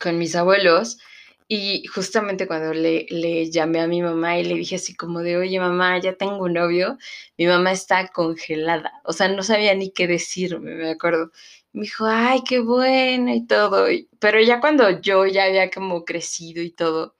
con 0.00 0.18
mis 0.18 0.36
abuelos. 0.36 0.98
Y 1.48 1.86
justamente 1.88 2.46
cuando 2.46 2.72
le, 2.72 3.06
llamé 3.50 3.80
a 3.80 3.86
mi 3.86 4.00
mamá 4.02 4.38
y 4.38 4.44
le 4.44 4.54
dije 4.54 4.76
así 4.76 4.94
como 4.96 5.20
de, 5.20 5.36
oye 5.36 5.60
mamá, 5.60 5.98
ya 6.00 6.16
tengo 6.16 6.38
un 6.44 6.54
novio, 6.54 6.96
mi 7.36 7.46
mamá 7.46 7.72
está 7.72 8.08
congelada, 8.08 8.92
o 9.04 9.12
sea, 9.12 9.28
no 9.28 9.42
sabía 9.42 9.74
ni 9.74 9.92
qué 9.92 10.06
decirme, 10.06 10.74
me 10.74 10.90
acuerdo. 10.90 11.30
Me 11.72 11.82
dijo, 11.82 12.06
ay, 12.06 12.42
qué 12.48 12.60
bueno 12.60 13.34
y 13.34 13.46
todo, 13.46 13.86
pero 14.20 14.40
ya 14.40 14.60
cuando 14.60 15.00
yo 15.00 15.26
ya 15.26 15.44
había 15.44 15.70
como 15.70 16.04
crecido 16.04 16.62
y 16.62 16.70
todo, 16.70 17.16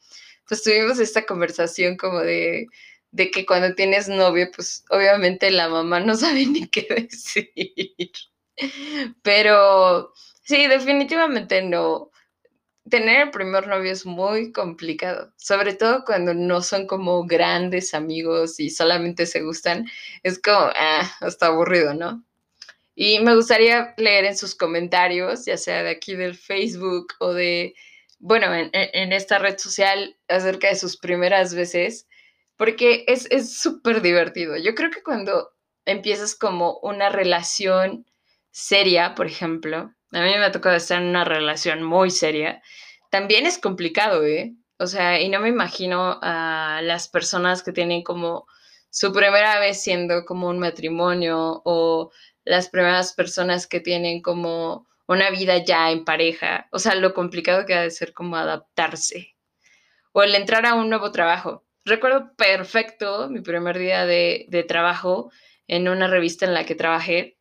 pues 0.48 0.62
tuvimos 0.62 0.98
esta 1.00 1.26
conversación 1.26 1.96
como 1.96 2.20
de, 2.20 2.68
de 3.10 3.30
que 3.30 3.46
cuando 3.46 3.74
tienes 3.74 4.08
novio, 4.08 4.48
pues 4.54 4.84
obviamente 4.90 5.50
la 5.50 5.68
mamá 5.68 6.00
no 6.00 6.14
sabe 6.16 6.46
ni 6.46 6.68
qué 6.68 6.86
decir. 7.10 8.10
Pero 9.22 10.12
sí, 10.42 10.66
definitivamente 10.66 11.62
no. 11.62 12.10
Tener 12.88 13.22
el 13.22 13.30
primer 13.30 13.66
novio 13.66 13.92
es 13.92 14.04
muy 14.04 14.52
complicado, 14.52 15.32
sobre 15.36 15.74
todo 15.74 16.04
cuando 16.04 16.34
no 16.34 16.60
son 16.62 16.86
como 16.86 17.24
grandes 17.26 17.94
amigos 17.94 18.60
y 18.60 18.70
solamente 18.70 19.26
se 19.26 19.42
gustan. 19.42 19.86
Es 20.22 20.38
como, 20.38 20.70
ah, 20.76 21.10
hasta 21.20 21.46
aburrido, 21.46 21.94
¿no? 21.94 22.24
Y 22.94 23.20
me 23.20 23.34
gustaría 23.34 23.94
leer 23.96 24.26
en 24.26 24.36
sus 24.36 24.54
comentarios, 24.54 25.46
ya 25.46 25.56
sea 25.56 25.82
de 25.82 25.90
aquí 25.90 26.14
del 26.14 26.36
Facebook 26.36 27.14
o 27.20 27.32
de 27.32 27.74
bueno, 28.26 28.46
en, 28.54 29.12
esta 29.12 29.38
red 29.38 29.58
social 29.58 30.16
acerca 30.28 30.68
de 30.68 30.76
sus 30.76 30.96
primeras 30.96 31.54
veces, 31.54 32.08
porque 32.56 33.04
es 33.06 33.28
súper 33.54 34.00
divertido. 34.00 34.56
Yo 34.56 34.74
creo 34.74 34.90
que 34.90 35.02
cuando 35.02 35.50
empiezas 35.84 36.34
como 36.34 36.78
una 36.78 37.10
relación 37.10 38.06
seria, 38.50 39.14
por 39.14 39.26
ejemplo, 39.26 39.92
a 40.14 40.22
mí 40.22 40.30
me 40.38 40.44
ha 40.44 40.52
tocado 40.52 40.76
estar 40.76 41.02
en 41.02 41.08
una 41.08 41.24
relación 41.24 41.82
muy 41.82 42.10
seria, 42.10 42.62
también 43.10 43.46
es 43.46 43.58
complicado, 43.58 44.24
¿eh? 44.24 44.54
O 44.78 44.86
sea, 44.86 45.20
y 45.20 45.28
no 45.28 45.40
me 45.40 45.48
imagino 45.48 46.18
a 46.22 46.80
las 46.82 47.08
personas 47.08 47.62
que 47.62 47.72
tienen 47.72 48.02
como 48.02 48.46
su 48.90 49.12
primera 49.12 49.58
vez 49.58 49.82
siendo 49.82 50.24
como 50.24 50.48
un 50.48 50.58
matrimonio 50.58 51.62
o 51.64 52.12
las 52.44 52.68
primeras 52.68 53.12
personas 53.12 53.66
que 53.66 53.80
tienen 53.80 54.22
como 54.22 54.86
una 55.06 55.30
vida 55.30 55.58
ya 55.58 55.90
en 55.90 56.04
pareja, 56.04 56.68
o 56.70 56.78
sea, 56.78 56.94
lo 56.94 57.12
complicado 57.12 57.66
que 57.66 57.74
ha 57.74 57.82
de 57.82 57.90
ser 57.90 58.12
como 58.12 58.36
adaptarse 58.36 59.34
o 60.12 60.22
el 60.22 60.34
entrar 60.34 60.64
a 60.64 60.74
un 60.74 60.88
nuevo 60.88 61.10
trabajo. 61.12 61.64
Recuerdo 61.84 62.34
perfecto 62.36 63.28
mi 63.28 63.40
primer 63.40 63.78
día 63.78 64.06
de, 64.06 64.46
de 64.48 64.62
trabajo 64.62 65.30
en 65.66 65.88
una 65.88 66.06
revista 66.06 66.46
en 66.46 66.54
la 66.54 66.64
que 66.64 66.74
trabajé, 66.74 67.36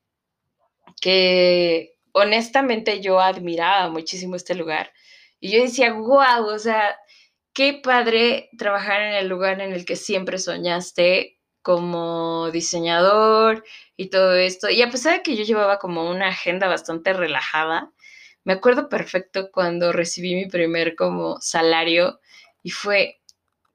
que 0.99 1.92
honestamente 2.13 3.01
yo 3.01 3.19
admiraba 3.19 3.89
muchísimo 3.89 4.35
este 4.35 4.55
lugar. 4.55 4.93
Y 5.39 5.51
yo 5.51 5.61
decía, 5.61 5.93
wow, 5.93 6.45
o 6.47 6.59
sea, 6.59 6.97
qué 7.53 7.73
padre 7.83 8.49
trabajar 8.57 9.01
en 9.01 9.13
el 9.15 9.27
lugar 9.27 9.61
en 9.61 9.73
el 9.73 9.85
que 9.85 9.95
siempre 9.95 10.37
soñaste 10.39 11.39
como 11.61 12.51
diseñador 12.51 13.63
y 13.97 14.09
todo 14.09 14.35
esto. 14.35 14.69
Y 14.69 14.81
a 14.81 14.89
pesar 14.89 15.17
de 15.17 15.23
que 15.23 15.35
yo 15.35 15.43
llevaba 15.43 15.79
como 15.79 16.09
una 16.09 16.29
agenda 16.29 16.67
bastante 16.67 17.13
relajada, 17.13 17.91
me 18.43 18.53
acuerdo 18.53 18.89
perfecto 18.89 19.49
cuando 19.51 19.93
recibí 19.93 20.35
mi 20.35 20.47
primer 20.47 20.95
como 20.95 21.39
salario 21.41 22.19
y 22.61 22.71
fue 22.71 23.21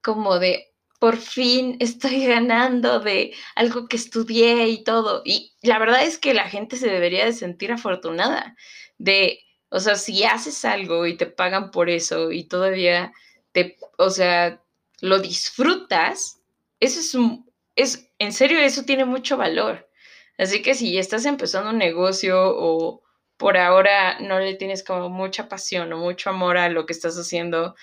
como 0.01 0.39
de, 0.39 0.68
por 0.99 1.17
fin 1.17 1.77
estoy 1.79 2.25
ganando 2.25 2.99
de 2.99 3.33
algo 3.55 3.87
que 3.87 3.95
estudié 3.95 4.67
y 4.67 4.83
todo. 4.83 5.21
Y 5.25 5.53
la 5.61 5.79
verdad 5.79 6.03
es 6.03 6.17
que 6.17 6.33
la 6.33 6.49
gente 6.49 6.75
se 6.75 6.89
debería 6.89 7.25
de 7.25 7.33
sentir 7.33 7.71
afortunada 7.71 8.55
de, 8.97 9.39
o 9.69 9.79
sea, 9.79 9.95
si 9.95 10.25
haces 10.25 10.65
algo 10.65 11.07
y 11.07 11.15
te 11.17 11.25
pagan 11.25 11.71
por 11.71 11.89
eso 11.89 12.31
y 12.31 12.43
todavía 12.43 13.13
te, 13.53 13.77
o 13.97 14.09
sea, 14.09 14.61
lo 15.01 15.19
disfrutas, 15.19 16.41
eso 16.79 16.99
es 16.99 17.15
un, 17.15 17.49
es, 17.75 18.11
en 18.19 18.33
serio, 18.33 18.59
eso 18.59 18.83
tiene 18.83 19.05
mucho 19.05 19.37
valor. 19.37 19.89
Así 20.37 20.61
que 20.61 20.75
si 20.75 20.97
estás 20.97 21.25
empezando 21.25 21.69
un 21.69 21.77
negocio 21.77 22.37
o 22.41 23.03
por 23.37 23.57
ahora 23.57 24.19
no 24.19 24.39
le 24.39 24.55
tienes 24.55 24.83
como 24.83 25.09
mucha 25.09 25.47
pasión 25.47 25.93
o 25.93 25.97
mucho 25.97 26.29
amor 26.29 26.57
a 26.57 26.69
lo 26.69 26.85
que 26.85 26.93
estás 26.93 27.17
haciendo, 27.17 27.75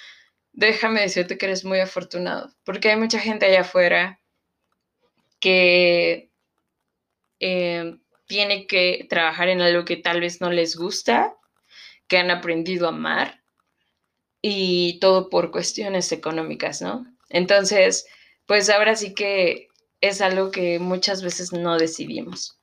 déjame 0.57 1.03
decirte 1.03 1.39
que 1.39 1.47
eres 1.47 1.65
muy 1.65 1.79
afortunado, 1.79 2.51
porque 2.65 2.91
hay 2.91 2.97
mucha 2.97 3.21
gente 3.21 3.47
allá 3.47 3.61
afuera 3.61 4.21
que 5.39 6.31
eh, 7.39 7.99
tiene 8.27 8.67
que 8.67 9.07
trabajar 9.09 9.49
en 9.49 9.61
algo 9.61 9.85
que 9.85 9.99
tal 9.99 10.21
vez 10.21 10.41
no 10.41 10.51
les 10.51 10.75
gusta, 10.77 11.37
que 12.09 12.17
han 12.17 12.31
aprendido 12.31 12.87
a 12.87 12.89
amar 12.89 13.43
y 14.41 14.99
todo 14.99 15.29
por 15.29 15.51
cuestiones 15.51 16.11
económicas, 16.11 16.81
¿no? 16.81 17.05
Entonces, 17.29 18.07
pues 18.47 18.71
ahora 18.71 18.97
sí 18.97 19.15
que 19.15 19.69
es 20.01 20.23
algo 20.23 20.51
que 20.51 20.79
muchas 20.79 21.23
veces 21.23 21.53
no 21.53 21.77
decidimos. 21.77 22.59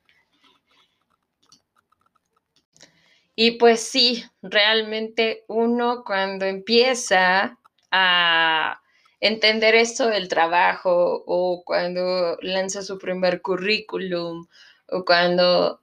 Y 3.35 3.51
pues 3.51 3.81
sí, 3.81 4.23
realmente 4.41 5.43
uno 5.47 6.03
cuando 6.05 6.45
empieza 6.45 7.59
a 7.95 8.81
entender 9.19 9.75
esto 9.75 10.07
del 10.07 10.27
trabajo 10.27 11.23
o 11.27 11.63
cuando 11.63 12.37
lanza 12.41 12.81
su 12.81 12.97
primer 12.97 13.41
currículum 13.41 14.47
o 14.89 15.05
cuando 15.05 15.79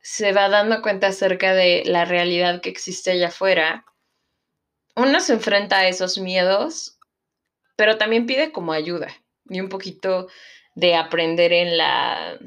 se 0.00 0.32
va 0.32 0.50
dando 0.50 0.82
cuenta 0.82 1.08
acerca 1.08 1.54
de 1.54 1.82
la 1.86 2.04
realidad 2.04 2.60
que 2.60 2.68
existe 2.68 3.10
allá 3.10 3.28
afuera, 3.28 3.86
uno 4.94 5.18
se 5.18 5.32
enfrenta 5.32 5.78
a 5.78 5.88
esos 5.88 6.18
miedos, 6.18 6.98
pero 7.74 7.96
también 7.96 8.26
pide 8.26 8.52
como 8.52 8.72
ayuda 8.72 9.08
y 9.48 9.60
un 9.60 9.70
poquito 9.70 10.28
de 10.74 10.94
aprender 10.94 11.54
en 11.54 11.78
la, 11.78 12.38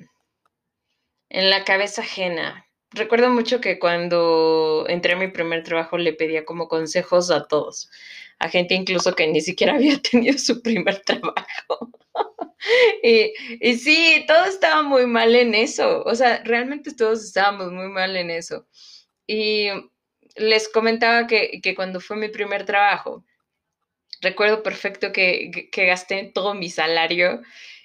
en 1.29 1.49
la 1.49 1.63
cabeza 1.63 2.03
ajena. 2.03 2.67
Recuerdo 2.91 3.29
mucho 3.29 3.59
que 3.59 3.79
cuando 3.79 4.85
entré 4.87 5.13
a 5.13 5.17
mi 5.17 5.27
primer 5.29 5.63
trabajo 5.63 5.97
le 5.97 6.13
pedía 6.13 6.45
como 6.45 6.67
consejos 6.67 7.31
a 7.31 7.47
todos, 7.47 7.89
a 8.39 8.49
gente 8.49 8.73
incluso 8.73 9.13
que 9.13 9.27
ni 9.27 9.41
siquiera 9.41 9.73
había 9.75 10.01
tenido 10.01 10.37
su 10.37 10.61
primer 10.61 11.01
trabajo. 11.01 11.91
y, 13.03 13.33
y 13.59 13.75
sí, 13.77 14.25
todo 14.27 14.45
estaba 14.45 14.81
muy 14.83 15.05
mal 15.05 15.35
en 15.35 15.55
eso, 15.55 16.03
o 16.03 16.15
sea, 16.15 16.41
realmente 16.43 16.93
todos 16.93 17.23
estábamos 17.23 17.71
muy 17.71 17.89
mal 17.89 18.15
en 18.17 18.31
eso. 18.31 18.67
Y 19.27 19.67
les 20.35 20.69
comentaba 20.69 21.27
que, 21.27 21.61
que 21.61 21.75
cuando 21.75 21.99
fue 21.99 22.17
mi 22.17 22.29
primer 22.29 22.65
trabajo, 22.65 23.25
recuerdo 24.21 24.63
perfecto 24.63 25.11
que, 25.11 25.69
que 25.71 25.85
gasté 25.85 26.31
todo 26.33 26.53
mi 26.53 26.69
salario 26.69 27.41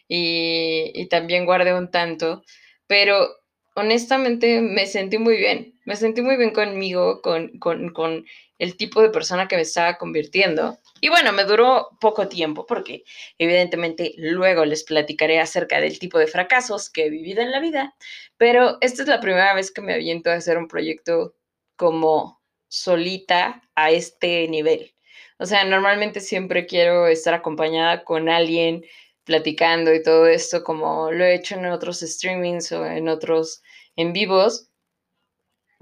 y, 0.09 1.07
también 1.09 1.47
guardé 1.47 1.75
un 1.75 1.91
tanto, 1.91 2.43
pero 2.87 3.29
honestamente 3.75 4.61
me 4.61 4.87
sentí 4.87 5.19
muy 5.19 5.37
bien, 5.37 5.79
me 5.85 5.97
sentí 5.97 6.23
muy 6.23 6.37
bien 6.37 6.53
conmigo, 6.53 7.23
con, 7.23 7.59
con, 7.59 8.27
el 8.65 8.77
tipo 8.77 9.01
de 9.03 9.11
persona 9.11 9.47
que 9.47 9.57
me 9.57 9.63
estaba 9.63 9.97
convirtiendo. 9.99 10.79
Y 11.01 11.09
bueno, 11.11 11.33
me 11.33 11.45
duró 11.45 11.91
poco 12.01 12.29
tiempo 12.29 12.67
porque 12.67 13.05
evidentemente 13.39 14.15
luego 14.17 14.65
les 14.65 14.85
platicaré 14.85 15.39
acerca 15.39 15.81
del 15.81 15.99
tipo 15.99 16.19
de 16.19 16.27
fracasos 16.27 16.91
que 16.91 17.07
he 17.07 17.11
vivido 17.11 17.43
en 17.43 17.53
la 17.53 17.61
vida, 17.61 17.95
pero 18.37 18.79
esta 18.81 19.03
es 19.03 19.09
la 19.09 19.21
primera 19.21 19.55
vez 19.55 19.71
que 19.71 19.83
me 19.83 19.95
aviento 19.95 20.31
a 20.31 20.35
hacer 20.35 20.59
un 20.59 20.69
proyecto 20.69 21.37
como 21.77 22.43
solita 22.69 23.63
a 23.75 23.91
este 23.91 24.49
nivel. 24.49 24.95
O 25.39 25.47
sea, 25.47 25.65
normalmente 25.65 26.21
siempre 26.21 26.67
quiero 26.67 27.07
estar 27.07 27.35
acompañada 27.35 28.05
con 28.05 28.29
alguien 28.29 28.85
platicando 29.25 29.95
y 29.95 30.03
todo 30.03 30.27
esto, 30.27 30.63
como 30.65 31.11
lo 31.11 31.25
he 31.25 31.35
hecho 31.35 31.57
en 31.57 31.67
otros 31.67 32.01
streamings 32.01 32.73
o 32.73 32.87
en 32.87 33.09
otros 33.09 33.63
en 33.97 34.13
vivos. 34.13 34.71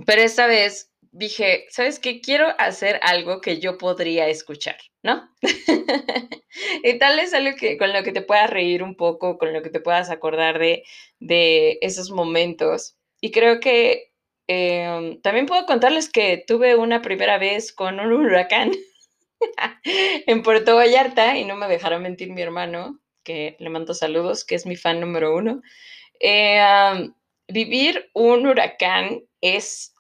Pero 0.07 0.23
esta 0.23 0.47
vez 0.47 0.92
dije, 1.13 1.67
¿sabes 1.69 1.99
qué? 2.01 2.21
Quiero 2.21 2.49
hacer 2.59 2.99
algo 3.03 3.41
que 3.41 3.61
yo 3.61 3.79
podría 3.79 4.29
escuchar, 4.29 4.77
¿no? 5.03 5.29
y 6.83 6.99
tal 6.99 7.19
es 7.19 7.35
algo 7.35 7.57
que, 7.57 7.77
con 7.77 7.93
lo 7.93 8.03
que 8.03 8.13
te 8.13 8.23
puedas 8.23 8.51
reír 8.51 8.83
un 8.83 8.97
poco, 8.97 9.39
con 9.39 9.53
lo 9.53 9.63
que 9.63 9.71
te 9.71 9.81
puedas 9.81 10.11
acordar 10.11 10.59
de, 10.59 10.85
de 11.21 11.79
esos 11.83 12.11
momentos. 12.11 12.97
Y 13.21 13.31
creo 13.31 13.61
que 13.61 14.13
em, 14.49 15.21
también 15.21 15.47
puedo 15.47 15.67
contarles 15.67 16.11
que 16.11 16.43
tuve 16.47 16.77
una 16.77 17.03
primera 17.03 17.39
vez 17.39 17.73
con 17.73 18.01
un 18.01 18.13
huracán 18.13 18.73
en 19.85 20.43
Puerto 20.43 20.77
Vallarta 20.77 21.37
y 21.37 21.45
no 21.45 21.57
me 21.57 21.69
dejará 21.69 21.99
mentir 21.99 22.33
mi 22.33 22.43
hermano, 22.43 23.01
que 23.23 23.57
le 23.61 23.71
mando 23.71 23.95
saludos, 23.95 24.45
que 24.45 24.55
es 24.55 24.67
mi 24.67 24.77
fan 24.77 24.99
número 25.01 25.37
uno. 25.37 25.61
Eh, 26.21 27.11
vivir 27.49 28.11
un 28.15 28.47
huracán 28.47 29.23
es 29.41 29.92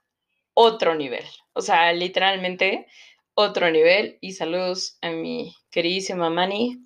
otro 0.54 0.94
nivel, 0.94 1.24
o 1.52 1.60
sea, 1.60 1.92
literalmente 1.92 2.86
otro 3.34 3.70
nivel. 3.70 4.18
Y 4.20 4.32
saludos 4.32 4.98
a 5.02 5.10
mi 5.10 5.54
queridísima 5.70 6.30
Mani, 6.30 6.78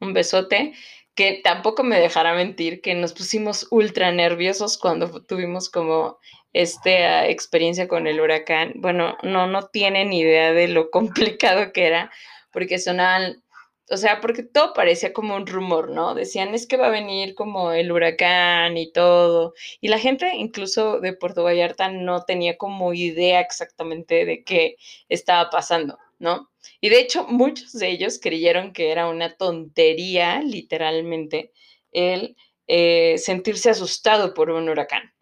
un 0.00 0.12
besote, 0.12 0.74
que 1.14 1.40
tampoco 1.42 1.82
me 1.82 1.98
dejará 1.98 2.34
mentir 2.34 2.80
que 2.82 2.94
nos 2.94 3.12
pusimos 3.12 3.66
ultra 3.70 4.12
nerviosos 4.12 4.76
cuando 4.76 5.24
tuvimos 5.24 5.70
como 5.70 6.18
esta 6.52 7.26
experiencia 7.26 7.88
con 7.88 8.06
el 8.06 8.20
huracán. 8.20 8.72
Bueno, 8.76 9.16
no, 9.22 9.46
no 9.46 9.66
tienen 9.68 10.12
idea 10.12 10.52
de 10.52 10.68
lo 10.68 10.90
complicado 10.90 11.72
que 11.72 11.86
era, 11.86 12.10
porque 12.52 12.78
sonaban 12.78 13.42
o 13.88 13.96
sea, 13.96 14.20
porque 14.20 14.42
todo 14.42 14.72
parecía 14.72 15.12
como 15.12 15.36
un 15.36 15.46
rumor, 15.46 15.90
¿no? 15.90 16.14
Decían, 16.14 16.54
es 16.54 16.66
que 16.66 16.76
va 16.76 16.88
a 16.88 16.90
venir 16.90 17.34
como 17.34 17.72
el 17.72 17.92
huracán 17.92 18.76
y 18.76 18.90
todo. 18.90 19.54
Y 19.80 19.88
la 19.88 19.98
gente 19.98 20.34
incluso 20.34 21.00
de 21.00 21.12
Puerto 21.12 21.44
Vallarta 21.44 21.88
no 21.88 22.24
tenía 22.24 22.56
como 22.58 22.92
idea 22.94 23.40
exactamente 23.40 24.24
de 24.24 24.42
qué 24.44 24.76
estaba 25.08 25.50
pasando, 25.50 25.98
¿no? 26.18 26.50
Y 26.80 26.88
de 26.88 27.00
hecho, 27.00 27.26
muchos 27.28 27.72
de 27.72 27.88
ellos 27.88 28.18
creyeron 28.20 28.72
que 28.72 28.90
era 28.90 29.08
una 29.08 29.36
tontería, 29.36 30.40
literalmente, 30.42 31.52
el 31.92 32.36
eh, 32.66 33.18
sentirse 33.18 33.70
asustado 33.70 34.34
por 34.34 34.50
un 34.50 34.68
huracán. 34.68 35.12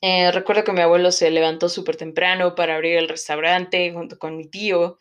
Eh, 0.00 0.30
recuerdo 0.32 0.64
que 0.64 0.72
mi 0.72 0.80
abuelo 0.80 1.12
se 1.12 1.30
levantó 1.30 1.68
súper 1.68 1.96
temprano 1.96 2.54
para 2.54 2.74
abrir 2.74 2.96
el 2.98 3.08
restaurante 3.08 3.92
junto 3.92 4.18
con 4.18 4.36
mi 4.36 4.46
tío 4.48 4.98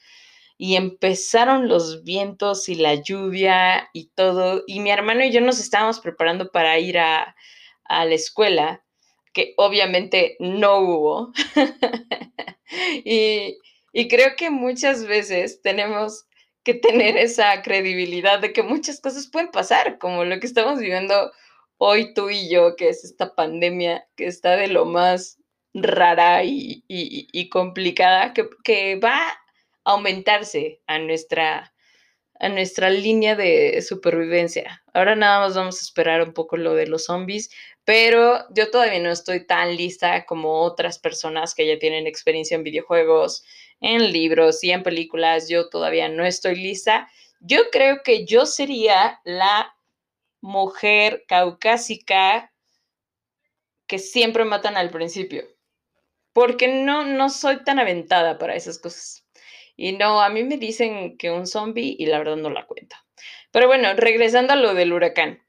y 0.57 0.75
empezaron 0.75 1.67
los 1.67 2.03
vientos 2.03 2.69
y 2.69 2.75
la 2.75 2.95
lluvia 2.95 3.89
y 3.93 4.07
todo, 4.15 4.63
y 4.67 4.79
mi 4.79 4.91
hermano 4.91 5.23
y 5.23 5.31
yo 5.31 5.41
nos 5.41 5.59
estábamos 5.59 5.99
preparando 5.99 6.51
para 6.51 6.79
ir 6.79 6.97
a, 6.97 7.35
la 7.87 8.15
escuela, 8.15 8.83
que 9.33 9.53
obviamente 9.57 10.37
no 10.39 10.79
hubo. 10.79 11.33
y, 13.05 13.57
y 13.93 14.07
creo 14.07 14.35
que 14.37 14.49
muchas 14.49 15.05
veces 15.05 15.61
tenemos 15.61 16.25
que 16.63 16.73
tener 16.73 17.15
esa 17.15 17.61
credibilidad 17.61 18.39
de 18.39 18.51
que 18.51 18.63
muchas 18.63 18.99
cosas 18.99 19.27
pueden 19.27 19.51
pasar, 19.51 19.99
como 19.99 20.25
lo 20.25 20.39
que 20.39 20.47
estamos 20.47 20.79
viviendo 20.79 21.31
hoy 21.77 22.13
tú 22.13 22.29
y 22.29 22.49
yo, 22.49 22.75
que 22.75 22.89
es 22.89 23.03
esta 23.03 23.35
pandemia 23.35 24.07
que 24.15 24.25
está 24.25 24.55
de 24.55 24.67
lo 24.67 24.85
más 24.85 25.37
rara 25.75 26.43
y, 26.43 26.83
y, 26.87 27.49
complicada, 27.49 28.33
que, 28.33 28.49
que 28.63 28.95
va 28.95 29.21
aumentarse 29.85 30.81
a 30.87 30.99
nuestra, 30.99 31.73
a 32.39 32.49
nuestra 32.49 32.89
línea 32.89 33.35
de 33.35 33.81
supervivencia. 33.81 34.83
Ahora 34.93 35.15
nada 35.15 35.39
más 35.39 35.55
vamos 35.55 35.79
a 35.79 35.85
esperar 35.85 36.21
un 36.23 36.33
poco 36.33 36.57
lo 36.57 36.73
de 36.73 36.87
los 36.87 37.05
zombies, 37.05 37.49
pero 37.85 38.43
yo 38.53 38.71
todavía 38.71 38.99
no 38.99 39.11
estoy 39.11 39.45
tan 39.45 39.75
lista 39.77 40.25
como 40.25 40.61
otras 40.61 40.99
personas 40.99 41.53
que 41.53 41.67
ya 41.67 41.79
tienen 41.79 42.07
experiencia 42.07 42.55
en 42.55 42.63
videojuegos, 42.63 43.45
en 43.79 44.11
libros 44.11 44.63
y 44.63 44.71
en 44.71 44.83
películas. 44.83 45.47
Yo 45.47 45.69
todavía 45.69 46.09
no 46.09 46.25
estoy 46.25 46.55
lista. 46.55 47.07
Yo 47.39 47.69
creo 47.71 48.01
que 48.03 48.25
yo 48.25 48.45
sería 48.47 49.21
la 49.23 49.75
mujer 50.41 51.25
caucásica 51.27 52.51
que 53.87 53.99
siempre 53.99 54.45
matan 54.45 54.77
al 54.77 54.89
principio, 54.89 55.43
porque 56.33 56.67
no, 56.67 57.03
no 57.05 57.29
soy 57.29 57.63
tan 57.63 57.77
aventada 57.77 58.39
para 58.39 58.55
esas 58.55 58.79
cosas. 58.79 59.24
Y 59.75 59.93
no, 59.93 60.21
a 60.21 60.29
mí 60.29 60.43
me 60.43 60.57
dicen 60.57 61.17
que 61.17 61.31
un 61.31 61.47
zombie 61.47 61.95
y 61.97 62.05
la 62.05 62.17
verdad 62.19 62.37
no 62.37 62.49
la 62.49 62.65
cuento. 62.65 62.95
Pero 63.51 63.67
bueno, 63.67 63.93
regresando 63.95 64.53
a 64.53 64.57
lo 64.57 64.73
del 64.73 64.93
huracán. 64.93 65.41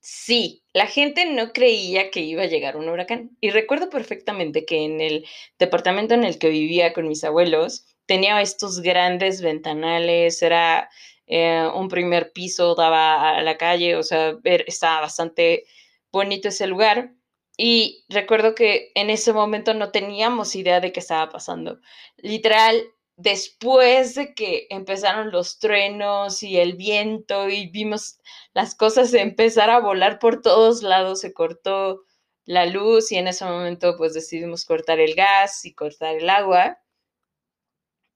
Sí, 0.00 0.62
la 0.74 0.86
gente 0.86 1.24
no 1.24 1.52
creía 1.52 2.10
que 2.10 2.20
iba 2.20 2.42
a 2.42 2.46
llegar 2.46 2.76
un 2.76 2.88
huracán. 2.88 3.36
Y 3.40 3.50
recuerdo 3.50 3.88
perfectamente 3.88 4.64
que 4.66 4.84
en 4.84 5.00
el 5.00 5.26
departamento 5.58 6.14
en 6.14 6.24
el 6.24 6.38
que 6.38 6.50
vivía 6.50 6.92
con 6.92 7.08
mis 7.08 7.24
abuelos, 7.24 7.86
tenía 8.06 8.40
estos 8.42 8.80
grandes 8.80 9.40
ventanales, 9.40 10.42
era 10.42 10.90
eh, 11.26 11.66
un 11.74 11.88
primer 11.88 12.32
piso, 12.32 12.74
daba 12.74 13.30
a 13.38 13.42
la 13.42 13.56
calle, 13.56 13.96
o 13.96 14.02
sea, 14.02 14.36
estaba 14.44 15.00
bastante 15.00 15.64
bonito 16.12 16.48
ese 16.48 16.66
lugar. 16.66 17.12
Y 17.56 18.04
recuerdo 18.08 18.54
que 18.54 18.90
en 18.94 19.10
ese 19.10 19.32
momento 19.32 19.74
no 19.74 19.90
teníamos 19.90 20.56
idea 20.56 20.80
de 20.80 20.92
qué 20.92 21.00
estaba 21.00 21.30
pasando. 21.30 21.80
Literal, 22.16 22.84
después 23.16 24.14
de 24.14 24.34
que 24.34 24.66
empezaron 24.70 25.30
los 25.30 25.58
truenos 25.58 26.42
y 26.42 26.58
el 26.58 26.74
viento 26.76 27.48
y 27.48 27.68
vimos 27.68 28.18
las 28.54 28.74
cosas 28.74 29.14
empezar 29.14 29.70
a 29.70 29.80
volar 29.80 30.18
por 30.18 30.42
todos 30.42 30.82
lados, 30.82 31.20
se 31.20 31.32
cortó 31.32 32.02
la 32.44 32.66
luz 32.66 33.12
y 33.12 33.16
en 33.16 33.28
ese 33.28 33.44
momento 33.44 33.96
pues 33.96 34.14
decidimos 34.14 34.64
cortar 34.64 35.00
el 35.00 35.14
gas 35.14 35.64
y 35.64 35.74
cortar 35.74 36.16
el 36.16 36.28
agua. 36.28 36.78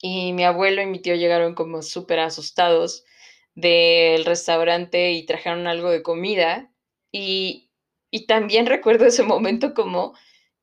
Y 0.01 0.33
mi 0.33 0.45
abuelo 0.45 0.83
y 0.83 0.87
mi 0.87 1.01
tío 1.01 1.15
llegaron 1.17 1.55
como 1.55 1.83
súper 1.83 2.21
asustados 2.21 3.05
del 3.55 4.25
restaurante 4.25 5.13
y 5.13 5.27
trajeron 5.27 5.67
algo 5.67 5.91
de 5.91 6.03
comida. 6.03 6.73
Y, 7.13 7.71
y 8.11 8.27
también 8.27 8.67
recuerdo 8.67 9.07
ese 9.07 9.25
momento 9.25 9.75
como 9.75 10.15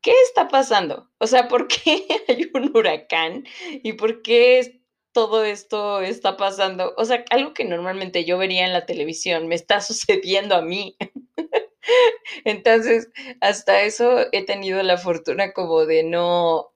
¿qué 0.05 0.13
está 0.21 0.47
pasando? 0.49 1.09
O 1.17 1.25
sea, 1.25 1.47
¿por 1.47 1.67
qué 1.67 2.05
hay 2.27 2.51
un 2.53 2.71
huracán? 2.77 3.43
¿Y 3.83 3.93
por 3.93 4.21
qué 4.21 4.83
todo 5.11 5.43
esto 5.43 6.01
está 6.01 6.37
pasando? 6.37 6.93
O 6.95 7.05
sea, 7.05 7.25
algo 7.31 7.55
que 7.55 7.65
normalmente 7.65 8.23
yo 8.23 8.37
vería 8.37 8.65
en 8.65 8.73
la 8.73 8.85
televisión 8.85 9.47
me 9.47 9.55
está 9.55 9.81
sucediendo 9.81 10.55
a 10.55 10.61
mí. 10.61 10.95
Entonces, 12.45 13.09
hasta 13.41 13.81
eso 13.81 14.27
he 14.31 14.45
tenido 14.45 14.83
la 14.83 14.97
fortuna 14.97 15.53
como 15.53 15.87
de 15.87 16.03
no, 16.03 16.71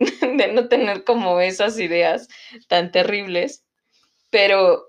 de 0.00 0.48
no 0.52 0.68
tener 0.68 1.04
como 1.04 1.40
esas 1.40 1.78
ideas 1.78 2.26
tan 2.66 2.90
terribles. 2.90 3.64
Pero 4.30 4.88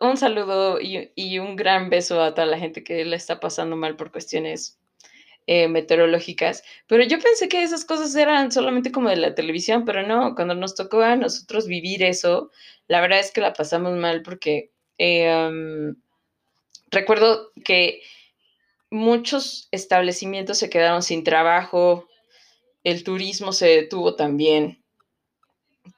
un 0.00 0.16
saludo 0.16 0.80
y, 0.80 1.12
y, 1.16 1.38
un 1.38 1.54
gran 1.54 1.90
beso 1.90 2.22
a 2.22 2.32
toda 2.32 2.46
la 2.46 2.58
gente 2.58 2.82
que 2.82 3.04
la 3.04 3.16
está 3.16 3.40
pasando 3.40 3.76
mal 3.76 3.96
por 3.96 4.10
cuestiones 4.10 4.78
eh, 5.46 5.68
meteorológicas, 5.68 6.64
pero 6.86 7.04
yo 7.04 7.18
pensé 7.18 7.48
que 7.48 7.62
esas 7.62 7.84
cosas 7.84 8.14
eran 8.16 8.50
solamente 8.50 8.92
como 8.92 9.08
de 9.08 9.16
la 9.16 9.34
televisión, 9.34 9.84
pero 9.84 10.06
no, 10.06 10.34
cuando 10.34 10.54
nos 10.54 10.74
tocó 10.74 11.02
a 11.02 11.16
nosotros 11.16 11.66
vivir 11.66 12.02
eso, 12.02 12.50
la 12.88 13.00
verdad 13.00 13.20
es 13.20 13.30
que 13.30 13.40
la 13.40 13.52
pasamos 13.52 13.96
mal 13.96 14.22
porque 14.22 14.70
eh, 14.98 15.94
recuerdo 16.90 17.52
que 17.64 18.02
muchos 18.90 19.68
establecimientos 19.70 20.58
se 20.58 20.70
quedaron 20.70 21.02
sin 21.02 21.24
trabajo, 21.24 22.08
el 22.84 23.04
turismo 23.04 23.52
se 23.52 23.66
detuvo 23.66 24.14
también 24.14 24.82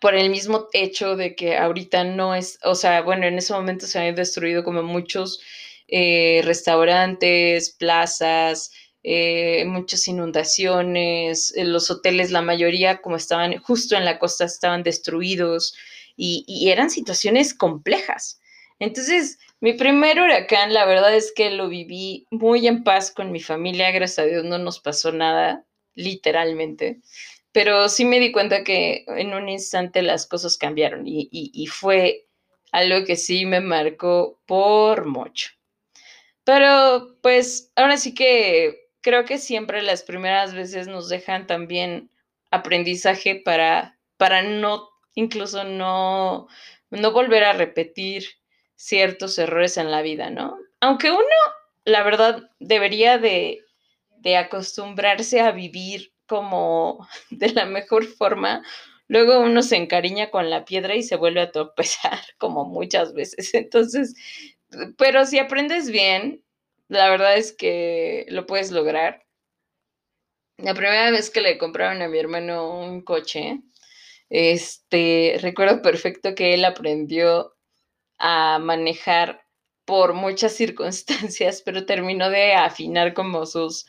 por 0.01 0.15
el 0.15 0.31
mismo 0.31 0.69
hecho 0.73 1.17
de 1.17 1.35
que 1.35 1.57
ahorita 1.57 2.05
no 2.05 2.35
es, 2.35 2.59
o 2.63 2.75
sea, 2.75 3.03
bueno, 3.03 3.27
en 3.27 3.39
ese 3.39 3.53
momento 3.53 3.87
se 3.87 3.99
han 3.99 4.15
destruido 4.15 4.65
como 4.65 4.83
muchos 4.83 5.41
eh, 5.89 6.43
restaurantes, 6.45 7.71
plazas, 7.71 8.73
eh, 9.05 9.65
muchas 9.65 10.09
inundaciones, 10.09 11.55
eh, 11.57 11.65
los 11.65 11.91
hoteles, 11.91 12.31
la 12.33 12.43
mayoría 12.43 13.01
como 13.01 13.17
estaban 13.17 13.57
justo 13.59 13.97
en 13.97 14.05
la 14.05 14.19
costa, 14.19 14.45
estaban 14.45 14.83
destruidos 14.83 15.77
y, 16.17 16.69
eran 16.69 16.91
situaciones 16.91 17.55
complejas. 17.55 18.41
Entonces, 18.81 19.39
mi 19.61 19.73
primer 19.75 20.21
huracán, 20.21 20.75
la 20.75 20.85
verdad 20.85 21.15
es 21.15 21.33
que 21.35 21.51
lo 21.51 21.69
viví 21.69 22.27
muy 22.31 22.67
en 22.67 22.85
paz 22.85 23.13
con 23.13 23.31
mi 23.33 23.41
familia, 23.41 23.91
gracias 23.93 24.19
a 24.21 24.29
Dios 24.29 24.45
no 24.45 24.59
nos 24.59 24.81
pasó 24.81 25.13
nada, 25.13 25.65
literalmente. 25.95 27.01
pero 27.53 27.89
sí 27.89 28.05
me 28.05 28.21
di 28.21 28.33
cuenta 28.33 28.65
que 28.65 29.05
en 29.09 29.35
un 29.35 29.49
instante 29.49 30.03
las 30.03 30.27
cosas 30.27 30.59
cambiaron 30.59 31.05
y, 31.07 31.67
fue 31.69 32.27
algo 32.73 33.05
que 33.07 33.17
sí 33.17 33.47
me 33.47 33.61
marcó 33.61 34.41
por 34.47 35.07
mucho. 35.07 35.51
Pero 36.45 37.17
pues 37.23 37.73
ahora 37.77 37.97
sí 37.97 38.15
que 38.15 38.88
creo 39.09 39.25
que 39.25 39.39
siempre 39.39 39.81
las 39.81 40.03
primeras 40.03 40.53
veces 40.53 40.87
nos 40.87 41.09
dejan 41.09 41.47
también 41.47 42.11
aprendizaje 42.51 43.41
para, 43.43 43.99
para 44.19 44.43
no, 44.43 44.91
incluso 45.15 45.65
no, 45.65 46.47
no 46.91 47.13
volver 47.13 47.45
a 47.45 47.55
repetir 47.55 48.25
ciertos 48.77 49.39
errores 49.39 49.79
en 49.79 49.91
la 49.91 50.03
vida, 50.03 50.29
¿no? 50.29 50.59
Aunque 50.81 51.11
uno, 51.11 51.25
la 51.87 52.03
verdad, 52.03 52.51
debería 52.61 53.17
de, 53.17 53.63
de 54.19 54.37
acostumbrarse 54.37 55.41
a 55.41 55.53
vivir 55.53 56.13
como 56.27 57.09
de 57.31 57.49
la 57.55 57.65
mejor 57.65 58.05
forma, 58.05 58.63
luego 59.07 59.41
uno 59.41 59.63
se 59.63 59.77
encariña 59.77 60.31
con 60.31 60.51
la 60.51 60.67
piedra 60.67 60.95
y 60.97 61.03
se 61.03 61.17
vuelve 61.17 61.41
a 61.41 61.51
tropezar 61.51 62.21
como 62.37 62.67
muchas 62.67 63.15
veces. 63.15 63.55
Entonces, 63.55 64.15
pero 64.99 65.25
si 65.25 65.39
aprendes 65.39 65.91
bien, 65.91 66.43
la 66.89 67.11
verdad 67.11 67.37
es 67.37 67.53
que 67.53 68.27
lo 68.29 68.47
puedes 68.47 68.71
lograr. 68.71 69.25
La 70.59 70.75
primera 70.75 71.11
vez 71.11 71.31
que 71.31 71.41
le 71.41 71.59
compraron 71.59 72.03
a 72.03 72.09
mi 72.09 72.19
hermano 72.19 72.81
un 72.81 73.03
coche, 73.03 73.61
este, 74.31 75.39
recuerdo 75.41 75.83
perfecto 75.83 76.35
que 76.35 76.55
él 76.55 76.65
aprendió 76.65 77.55
a 78.19 78.59
manejar 78.59 79.43
por 79.85 80.15
muchas 80.15 80.53
circunstancias, 80.57 81.63
pero 81.65 81.87
terminó 81.87 82.31
de 82.31 82.55
afinar 82.55 83.15
como 83.15 83.47
sus, 83.47 83.87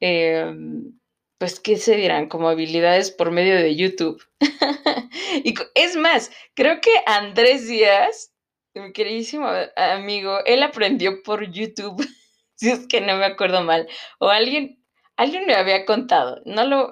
em, 0.00 0.98
pues, 1.38 1.60
¿qué 1.60 1.76
se 1.76 1.96
dirán? 1.96 2.28
Como 2.28 2.48
habilidades 2.48 3.10
por 3.10 3.30
medio 3.30 3.56
de 3.56 3.76
YouTube. 3.76 4.22
y 5.44 5.54
es 5.74 5.96
más, 5.96 6.30
creo 6.54 6.80
que 6.80 6.90
Andrés 7.06 7.68
Díaz, 7.68 8.32
mi 8.74 8.92
queridísimo 8.92 9.48
amigo, 9.76 10.38
él 10.44 10.62
aprendió 10.62 11.22
por 11.22 11.50
YouTube, 11.50 12.06
si 12.60 12.70
es 12.70 12.86
que 12.86 13.00
no 13.00 13.16
me 13.16 13.24
acuerdo 13.24 13.62
mal, 13.62 13.88
o 14.18 14.28
alguien 14.28 14.80
Alguien 15.20 15.44
me 15.44 15.54
había 15.54 15.84
contado, 15.84 16.40
no 16.46 16.64
lo, 16.64 16.90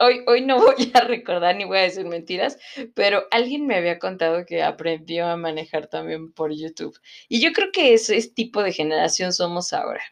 hoy, 0.00 0.24
hoy 0.26 0.40
no 0.40 0.56
voy 0.64 0.90
a 0.94 1.00
recordar 1.00 1.56
ni 1.56 1.66
voy 1.66 1.76
a 1.76 1.82
decir 1.82 2.06
mentiras, 2.06 2.56
pero 2.94 3.26
alguien 3.30 3.66
me 3.66 3.76
había 3.76 3.98
contado 3.98 4.46
que 4.46 4.62
aprendió 4.62 5.26
a 5.26 5.36
manejar 5.36 5.86
también 5.86 6.32
por 6.32 6.54
YouTube. 6.54 6.98
Y 7.28 7.38
yo 7.42 7.52
creo 7.52 7.72
que 7.72 7.92
ese 7.92 8.18
tipo 8.30 8.62
de 8.62 8.72
generación 8.72 9.34
somos 9.34 9.74
ahora. 9.74 10.02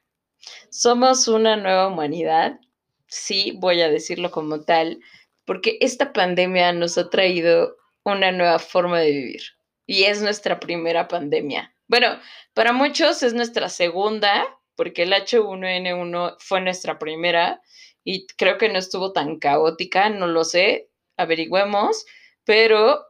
Somos 0.69 1.27
una 1.27 1.57
nueva 1.57 1.89
humanidad, 1.89 2.61
sí, 3.07 3.55
voy 3.57 3.81
a 3.81 3.89
decirlo 3.89 4.31
como 4.31 4.61
tal, 4.61 5.01
porque 5.47 5.79
esta 5.81 6.13
pandemia 6.13 6.71
nos 6.75 6.99
ha 6.99 7.09
traído 7.09 7.79
una 8.05 8.31
nueva 8.31 8.59
forma 8.59 9.01
de 9.01 9.11
vivir 9.11 9.41
y 9.87 10.05
es 10.05 10.21
nuestra 10.21 10.61
primera 10.61 11.09
pandemia. 11.09 11.75
Bueno, 11.89 12.21
para 12.53 12.75
muchos 12.75 13.23
es 13.23 13.33
nuestra 13.33 13.71
segunda, 13.71 14.45
porque 14.77 15.03
el 15.03 15.13
H1N1 15.13 16.37
fue 16.39 16.61
nuestra 16.61 16.99
primera 16.99 17.61
y 18.05 18.27
creo 18.27 18.59
que 18.59 18.69
no 18.69 18.79
estuvo 18.79 19.13
tan 19.13 19.39
caótica, 19.39 20.11
no 20.11 20.27
lo 20.27 20.45
sé, 20.45 20.91
averigüemos, 21.17 22.05
pero, 22.45 23.05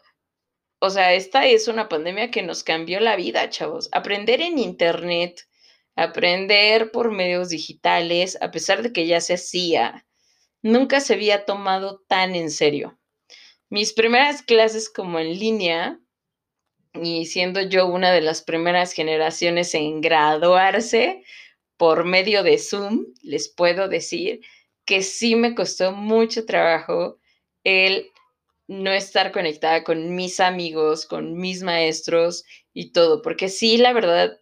o 0.79 0.91
sea, 0.91 1.15
esta 1.15 1.47
es 1.47 1.69
una 1.69 1.89
pandemia 1.89 2.31
que 2.31 2.43
nos 2.43 2.63
cambió 2.63 3.01
la 3.01 3.17
vida, 3.17 3.51
chavos. 3.51 3.89
Aprender 3.93 4.41
en 4.41 4.59
Internet, 4.59 5.49
aprender 5.97 6.91
por 6.93 7.11
medios 7.11 7.49
digitales, 7.49 8.39
a 8.41 8.51
pesar 8.51 8.83
de 8.83 8.93
que 8.93 9.07
ya 9.07 9.21
se 9.21 9.35
hacía, 9.35 10.07
nunca 10.63 11.01
se 11.01 11.15
había 11.15 11.45
tomado 11.45 12.03
tan 12.07 12.35
en 12.35 12.51
serio. 12.51 12.99
Mis 13.71 13.93
primeras 13.93 14.43
clases 14.43 14.89
como 14.89 15.19
en 15.19 15.39
línea, 15.39 15.99
y 16.95 17.27
siendo 17.27 17.61
yo 17.61 17.87
una 17.87 18.13
de 18.13 18.21
las 18.21 18.43
primeras 18.43 18.93
generaciones 18.93 19.75
en 19.75 20.01
graduarse, 20.01 21.25
por 21.85 22.07
medio 22.07 22.43
de 22.43 22.57
Zoom, 22.57 23.05
les 23.21 23.51
puedo 23.51 23.89
decir 23.89 24.41
que 24.87 25.03
sí 25.03 25.37
me 25.37 25.55
costó 25.55 25.93
mucho 25.93 26.47
trabajo 26.47 27.19
el 27.63 28.11
no 28.67 28.91
estar 28.91 29.33
conectada 29.33 29.85
con 29.85 30.15
mis 30.15 30.41
amigos, 30.41 31.05
con 31.05 31.37
mis 31.37 31.63
maestros 31.63 32.47
y 32.73 32.93
todo, 32.93 33.21
porque 33.21 33.51
sí, 33.51 33.77
la 33.77 33.93
verdad, 33.93 34.41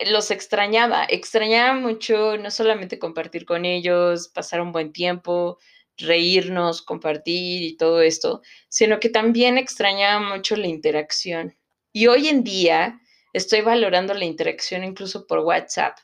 los 0.00 0.30
extrañaba, 0.30 1.06
extrañaba 1.08 1.72
mucho 1.80 2.36
no 2.36 2.50
solamente 2.50 2.98
compartir 2.98 3.46
con 3.46 3.64
ellos, 3.64 4.28
pasar 4.28 4.60
un 4.60 4.72
buen 4.72 4.92
tiempo, 4.92 5.56
reírnos, 5.96 6.82
compartir 6.82 7.62
y 7.62 7.78
todo 7.78 8.02
esto, 8.02 8.42
sino 8.68 9.00
que 9.00 9.08
también 9.08 9.56
extrañaba 9.56 10.20
mucho 10.20 10.56
la 10.56 10.66
interacción. 10.66 11.56
Y 11.94 12.08
hoy 12.08 12.28
en 12.28 12.44
día 12.44 13.00
estoy 13.32 13.62
valorando 13.62 14.12
la 14.12 14.26
interacción 14.26 14.84
incluso 14.84 15.26
por 15.26 15.38
WhatsApp. 15.38 15.96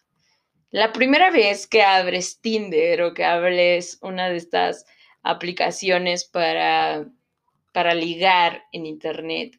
La 0.76 0.92
primera 0.92 1.30
vez 1.30 1.66
que 1.66 1.82
abres 1.82 2.38
Tinder 2.42 3.00
o 3.00 3.14
que 3.14 3.24
hables 3.24 3.98
una 4.02 4.28
de 4.28 4.36
estas 4.36 4.84
aplicaciones 5.22 6.26
para, 6.26 7.06
para 7.72 7.94
ligar 7.94 8.62
en 8.72 8.84
Internet, 8.84 9.58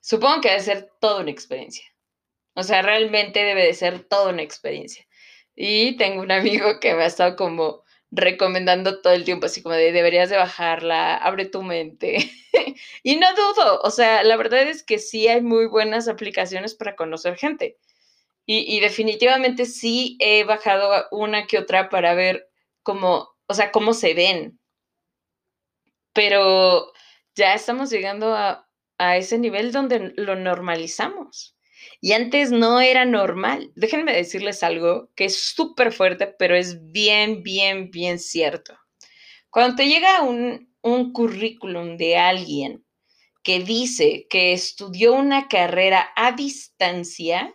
supongo 0.00 0.40
que 0.40 0.48
debe 0.48 0.62
ser 0.62 0.88
toda 1.02 1.20
una 1.20 1.30
experiencia. 1.30 1.84
O 2.54 2.62
sea, 2.62 2.80
realmente 2.80 3.44
debe 3.44 3.66
de 3.66 3.74
ser 3.74 4.04
toda 4.04 4.30
una 4.32 4.40
experiencia. 4.40 5.06
Y 5.54 5.98
tengo 5.98 6.22
un 6.22 6.32
amigo 6.32 6.80
que 6.80 6.94
me 6.94 7.02
ha 7.02 7.08
estado 7.08 7.36
como 7.36 7.82
recomendando 8.10 9.02
todo 9.02 9.12
el 9.12 9.24
tiempo, 9.24 9.44
así 9.44 9.62
como 9.62 9.74
de 9.74 9.92
deberías 9.92 10.30
de 10.30 10.38
bajarla, 10.38 11.16
abre 11.16 11.44
tu 11.44 11.62
mente. 11.62 12.30
y 13.02 13.16
no 13.16 13.26
dudo, 13.34 13.82
o 13.82 13.90
sea, 13.90 14.22
la 14.24 14.38
verdad 14.38 14.62
es 14.62 14.82
que 14.82 14.98
sí 14.98 15.28
hay 15.28 15.42
muy 15.42 15.66
buenas 15.66 16.08
aplicaciones 16.08 16.74
para 16.74 16.96
conocer 16.96 17.36
gente. 17.36 17.76
Y, 18.50 18.80
definitivamente 18.80 19.66
sí 19.66 20.16
he 20.20 20.42
bajado 20.42 21.06
una 21.10 21.46
que 21.46 21.58
otra 21.58 21.90
para 21.90 22.14
ver 22.14 22.48
cómo, 22.82 23.28
o 23.46 23.52
sea, 23.52 23.70
cómo 23.70 23.92
se 23.92 24.14
ven. 24.14 24.58
Pero 26.14 26.90
ya 27.34 27.52
estamos 27.52 27.90
llegando 27.90 28.34
a, 28.34 28.66
a 28.96 29.18
ese 29.18 29.36
nivel 29.36 29.70
donde 29.70 30.14
lo 30.16 30.34
normalizamos. 30.34 31.58
Y 32.00 32.12
antes 32.12 32.50
no 32.50 32.80
era 32.80 33.04
normal. 33.04 33.70
Déjenme 33.76 34.14
decirles 34.14 34.62
algo 34.62 35.10
que 35.14 35.26
es 35.26 35.38
súper 35.54 35.92
fuerte, 35.92 36.26
pero 36.26 36.56
es 36.56 36.90
bien, 36.90 37.42
bien, 37.42 37.90
bien 37.90 38.18
cierto. 38.18 38.78
Cuando 39.50 39.76
te 39.76 39.88
llega 39.88 40.22
un, 40.22 40.74
un 40.80 41.12
currículum 41.12 41.98
de 41.98 42.16
alguien 42.16 42.82
que 43.42 43.60
dice 43.60 44.26
que 44.30 44.54
estudió 44.54 45.12
una 45.12 45.48
carrera 45.48 46.08
a 46.16 46.32
distancia, 46.32 47.54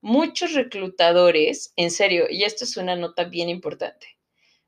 muchos 0.00 0.54
reclutadores, 0.54 1.72
en 1.76 1.90
serio, 1.90 2.26
y 2.30 2.44
esto 2.44 2.64
es 2.64 2.76
una 2.76 2.96
nota 2.96 3.24
bien 3.24 3.48
importante, 3.48 4.18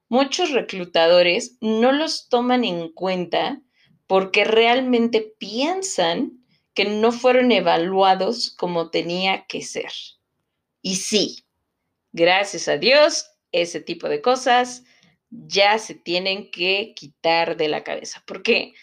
muchos 0.08 0.50
reclutadores 0.50 1.56
no 1.60 1.92
los 1.92 2.28
toman 2.28 2.64
en 2.64 2.92
cuenta 2.92 3.62
porque 4.06 4.44
realmente 4.44 5.34
piensan 5.38 6.44
que 6.74 6.84
no 6.84 7.12
fueron 7.12 7.52
evaluados 7.52 8.50
como 8.50 8.90
tenía 8.90 9.46
que 9.46 9.62
ser. 9.62 9.92
Y 10.82 10.96
sí, 10.96 11.44
gracias 12.12 12.68
a 12.68 12.76
Dios, 12.76 13.30
ese 13.52 13.80
tipo 13.80 14.08
de 14.08 14.20
cosas 14.20 14.84
ya 15.30 15.78
se 15.78 15.94
tienen 15.94 16.50
que 16.50 16.92
quitar 16.94 17.56
de 17.56 17.68
la 17.68 17.84
cabeza, 17.84 18.22
porque 18.26 18.74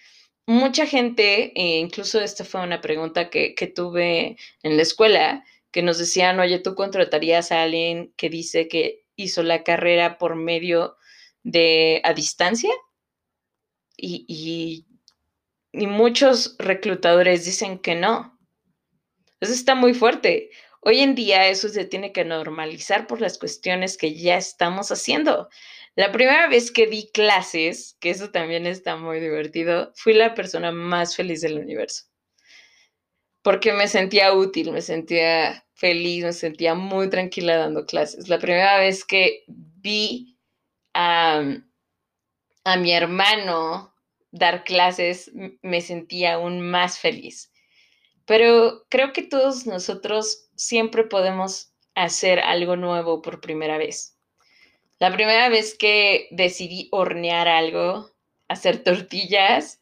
mucha 0.47 0.87
gente, 0.87 1.51
e 1.55 1.77
incluso 1.77 2.19
esta 2.21 2.43
fue 2.43 2.61
una 2.61 2.81
pregunta 2.81 3.29
que, 3.29 3.53
que 3.53 3.67
tuve 3.67 4.37
en 4.63 4.77
la 4.77 4.81
escuela, 4.81 5.45
que 5.71 5.83
nos 5.83 5.97
decían, 5.97 6.39
oye, 6.39 6.59
¿tú 6.59 6.75
contratarías 6.75 7.51
a 7.51 7.63
alguien 7.63 8.13
que 8.17 8.29
dice 8.29 8.67
que 8.67 9.05
hizo 9.15 9.43
la 9.43 9.63
carrera 9.63 10.17
por 10.17 10.35
medio 10.35 10.97
de 11.43 12.01
a 12.03 12.13
distancia? 12.13 12.71
Y, 13.97 14.25
y, 15.73 15.87
muchos 15.87 16.55
reclutadores 16.57 17.45
dicen 17.45 17.79
que 17.79 17.95
no. 17.95 18.39
Eso 19.39 19.53
está 19.53 19.75
muy 19.75 19.93
fuerte. 19.93 20.49
Hoy 20.81 20.99
en 20.99 21.15
día 21.15 21.47
eso 21.47 21.69
se 21.69 21.85
tiene 21.85 22.11
que 22.13 22.25
normalizar 22.25 23.07
por 23.07 23.21
las 23.21 23.37
cuestiones 23.37 23.97
que 23.97 24.15
ya 24.15 24.37
estamos 24.37 24.91
haciendo. 24.91 25.49
La 25.95 26.11
primera 26.11 26.47
vez 26.47 26.71
que 26.71 26.87
di 26.87 27.09
clases, 27.11 27.97
que 27.99 28.09
eso 28.11 28.31
también 28.31 28.65
está 28.65 28.95
muy 28.95 29.19
divertido, 29.19 29.91
fui 29.95 30.13
la 30.13 30.33
persona 30.33 30.71
más 30.71 31.15
feliz 31.15 31.41
del 31.41 31.59
universo 31.59 32.08
porque 33.41 33.73
me 33.73 33.87
sentía 33.87 34.33
útil, 34.33 34.71
me 34.71 34.81
sentía 34.81 35.65
feliz, 35.73 36.23
me 36.23 36.33
sentía 36.33 36.75
muy 36.75 37.09
tranquila 37.09 37.57
dando 37.57 37.85
clases. 37.85 38.27
La 38.27 38.39
primera 38.39 38.77
vez 38.77 39.05
que 39.05 39.43
vi 39.47 40.37
a, 40.93 41.43
a 42.63 42.77
mi 42.77 42.91
hermano 42.91 43.93
dar 44.31 44.63
clases, 44.63 45.31
me 45.61 45.81
sentía 45.81 46.33
aún 46.35 46.61
más 46.61 46.99
feliz. 46.99 47.51
Pero 48.25 48.85
creo 48.89 49.13
que 49.13 49.23
todos 49.23 49.65
nosotros 49.65 50.49
siempre 50.55 51.03
podemos 51.03 51.73
hacer 51.95 52.39
algo 52.39 52.75
nuevo 52.75 53.21
por 53.21 53.41
primera 53.41 53.77
vez. 53.77 54.17
La 54.99 55.11
primera 55.11 55.49
vez 55.49 55.75
que 55.77 56.27
decidí 56.31 56.89
hornear 56.91 57.47
algo, 57.47 58.11
hacer 58.49 58.83
tortillas, 58.83 59.81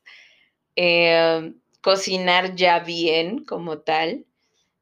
eh, 0.76 1.54
cocinar 1.88 2.54
ya 2.54 2.80
bien 2.80 3.46
como 3.46 3.80
tal. 3.80 4.26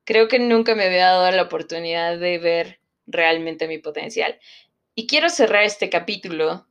Creo 0.05 0.27
que 0.27 0.39
nunca 0.39 0.73
me 0.73 0.85
había 0.85 1.05
dado 1.09 1.29
la 1.29 1.43
oportunidad 1.43 2.17
de 2.17 2.39
ver 2.39 2.79
realmente 3.05 3.67
mi 3.67 3.77
potencial. 3.77 4.39
Y 4.95 5.05
quiero 5.05 5.29
cerrar 5.29 5.61
este 5.61 5.91
capítulo 5.91 6.65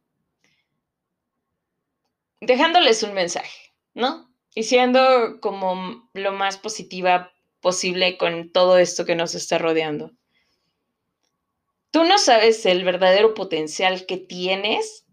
dejándoles 2.40 3.05
un 3.05 3.14
mensaje, 3.14 3.73
¿no? 3.94 4.29
Y 4.57 4.64
siendo 4.64 5.38
como 5.40 6.11
lo 6.14 6.33
más 6.33 6.59
positiva 6.59 7.33
posible 7.61 8.18
con 8.18 8.51
todo 8.51 8.79
esto 8.79 9.05
que 9.05 9.14
nos 9.14 9.37
está 9.37 9.59
rodeando. 9.59 10.11
Tú 11.92 12.03
no 12.03 12.18
sabes 12.18 12.66
el 12.66 12.83
verdadero 12.83 13.35
potencial 13.35 14.05
que 14.05 14.16
tienes 14.16 15.07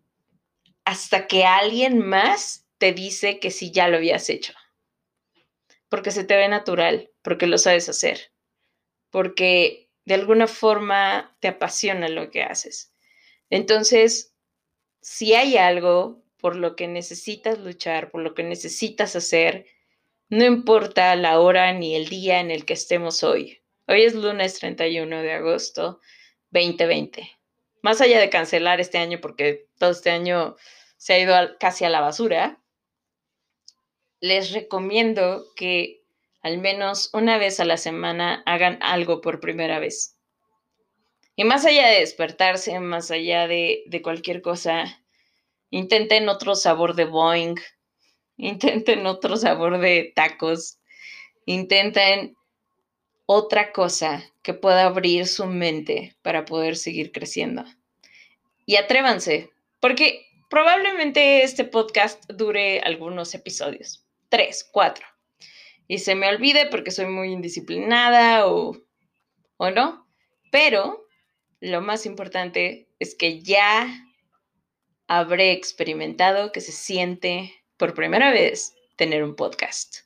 hasta 0.83 1.27
que 1.27 1.45
alguien 1.45 1.99
más 1.99 2.65
te 2.79 2.91
dice 2.91 3.39
que 3.39 3.51
sí 3.51 3.69
ya 3.69 3.87
lo 3.87 3.97
habías 3.97 4.27
hecho. 4.27 4.53
Porque 5.91 6.11
se 6.11 6.23
te 6.23 6.37
ve 6.37 6.47
natural, 6.47 7.11
porque 7.21 7.47
lo 7.47 7.57
sabes 7.57 7.89
hacer, 7.89 8.31
porque 9.09 9.89
de 10.05 10.13
alguna 10.13 10.47
forma 10.47 11.35
te 11.41 11.49
apasiona 11.49 12.07
lo 12.07 12.31
que 12.31 12.43
haces. 12.43 12.93
Entonces, 13.49 14.33
si 15.01 15.33
hay 15.33 15.57
algo 15.57 16.23
por 16.37 16.55
lo 16.55 16.77
que 16.77 16.87
necesitas 16.87 17.59
luchar, 17.59 18.09
por 18.09 18.21
lo 18.21 18.33
que 18.33 18.43
necesitas 18.43 19.17
hacer, 19.17 19.65
no 20.29 20.45
importa 20.45 21.13
la 21.17 21.41
hora 21.41 21.73
ni 21.73 21.93
el 21.93 22.07
día 22.07 22.39
en 22.39 22.51
el 22.51 22.63
que 22.63 22.73
estemos 22.73 23.21
hoy. 23.21 23.61
Hoy 23.85 24.03
es 24.03 24.15
lunes 24.15 24.59
31 24.59 25.21
de 25.21 25.33
agosto 25.33 25.99
2020. 26.51 27.29
Más 27.81 27.99
allá 27.99 28.17
de 28.17 28.29
cancelar 28.29 28.79
este 28.79 28.97
año 28.97 29.19
porque 29.19 29.67
todo 29.77 29.91
este 29.91 30.09
año 30.09 30.55
se 30.95 31.13
ha 31.13 31.19
ido 31.19 31.35
casi 31.59 31.83
a 31.83 31.89
la 31.89 31.99
basura, 31.99 32.60
les 34.21 34.51
recomiendo 34.51 35.45
que 35.55 36.01
al 36.41 36.59
menos 36.59 37.09
una 37.13 37.37
vez 37.37 37.59
a 37.59 37.65
la 37.65 37.77
semana 37.77 38.41
hagan 38.45 38.79
algo 38.81 39.19
por 39.19 39.39
primera 39.39 39.79
vez. 39.79 40.17
Y 41.35 41.43
más 41.43 41.65
allá 41.65 41.87
de 41.87 41.99
despertarse, 41.99 42.79
más 42.79 43.11
allá 43.11 43.47
de, 43.47 43.83
de 43.87 44.01
cualquier 44.01 44.41
cosa, 44.41 45.03
intenten 45.69 46.29
otro 46.29 46.55
sabor 46.55 46.95
de 46.95 47.05
Boeing, 47.05 47.55
intenten 48.37 49.05
otro 49.05 49.37
sabor 49.37 49.79
de 49.79 50.13
tacos, 50.15 50.79
intenten 51.45 52.35
otra 53.25 53.71
cosa 53.71 54.23
que 54.41 54.53
pueda 54.53 54.85
abrir 54.85 55.25
su 55.25 55.45
mente 55.45 56.15
para 56.21 56.45
poder 56.45 56.75
seguir 56.75 57.11
creciendo. 57.11 57.63
Y 58.65 58.75
atrévanse, 58.75 59.49
porque 59.79 60.25
probablemente 60.49 61.43
este 61.43 61.63
podcast 61.63 62.29
dure 62.29 62.81
algunos 62.81 63.33
episodios, 63.33 64.05
tres, 64.31 64.67
cuatro, 64.71 65.05
y 65.87 65.99
se 65.99 66.15
me 66.15 66.29
olvide 66.29 66.67
porque 66.67 66.89
soy 66.89 67.05
muy 67.05 67.31
indisciplinada 67.31 68.47
o, 68.47 68.75
o 69.57 69.69
no, 69.69 70.07
pero 70.51 71.05
lo 71.59 71.81
más 71.81 72.05
importante 72.05 72.87
es 72.97 73.13
que 73.13 73.41
ya 73.41 73.87
habré 75.07 75.51
experimentado 75.51 76.51
que 76.51 76.61
se 76.61 76.71
siente 76.71 77.53
por 77.75 77.93
primera 77.93 78.31
vez 78.31 78.73
tener 78.95 79.23
un 79.23 79.35
podcast. 79.35 79.97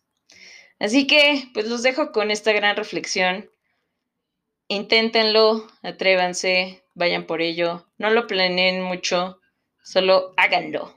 Así 0.79 1.05
que, 1.05 1.43
pues 1.53 1.67
los 1.67 1.83
dejo 1.83 2.11
con 2.11 2.31
esta 2.31 2.51
gran 2.51 2.75
reflexión. 2.75 3.49
Inténtenlo, 4.67 5.67
atrévanse, 5.83 6.83
vayan 6.95 7.27
por 7.27 7.41
ello, 7.41 7.87
no 7.97 8.09
lo 8.09 8.25
planeen 8.25 8.81
mucho, 8.81 9.39
solo 9.83 10.33
háganlo. 10.37 10.95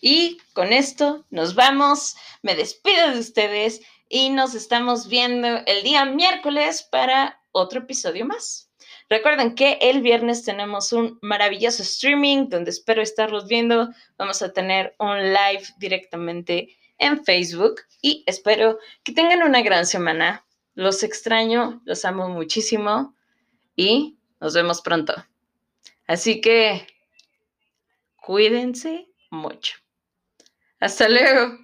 Y 0.00 0.38
con 0.54 0.72
esto 0.72 1.26
nos 1.30 1.54
vamos, 1.54 2.16
me 2.42 2.54
despido 2.54 3.10
de 3.10 3.18
ustedes 3.18 3.82
y 4.08 4.30
nos 4.30 4.54
estamos 4.54 5.08
viendo 5.08 5.48
el 5.66 5.82
día 5.82 6.04
miércoles 6.04 6.86
para 6.90 7.40
otro 7.52 7.80
episodio 7.80 8.24
más. 8.24 8.70
Recuerden 9.10 9.54
que 9.54 9.78
el 9.80 10.02
viernes 10.02 10.44
tenemos 10.44 10.92
un 10.92 11.18
maravilloso 11.20 11.82
streaming 11.82 12.48
donde 12.48 12.70
espero 12.70 13.02
estarlos 13.02 13.46
viendo. 13.48 13.90
Vamos 14.16 14.40
a 14.40 14.52
tener 14.52 14.94
un 14.98 15.18
live 15.18 15.64
directamente 15.78 16.76
en 16.98 17.24
Facebook 17.24 17.82
y 18.00 18.22
espero 18.26 18.78
que 19.02 19.12
tengan 19.12 19.42
una 19.42 19.62
gran 19.62 19.84
semana. 19.84 20.46
Los 20.74 21.02
extraño, 21.02 21.82
los 21.84 22.04
amo 22.04 22.28
muchísimo 22.28 23.14
y 23.74 24.16
nos 24.40 24.54
vemos 24.54 24.80
pronto. 24.80 25.14
Así 26.06 26.40
que 26.40 26.86
cuídense 28.16 29.08
mucho. 29.30 29.74
Hasta 30.80 31.08
luego. 31.10 31.58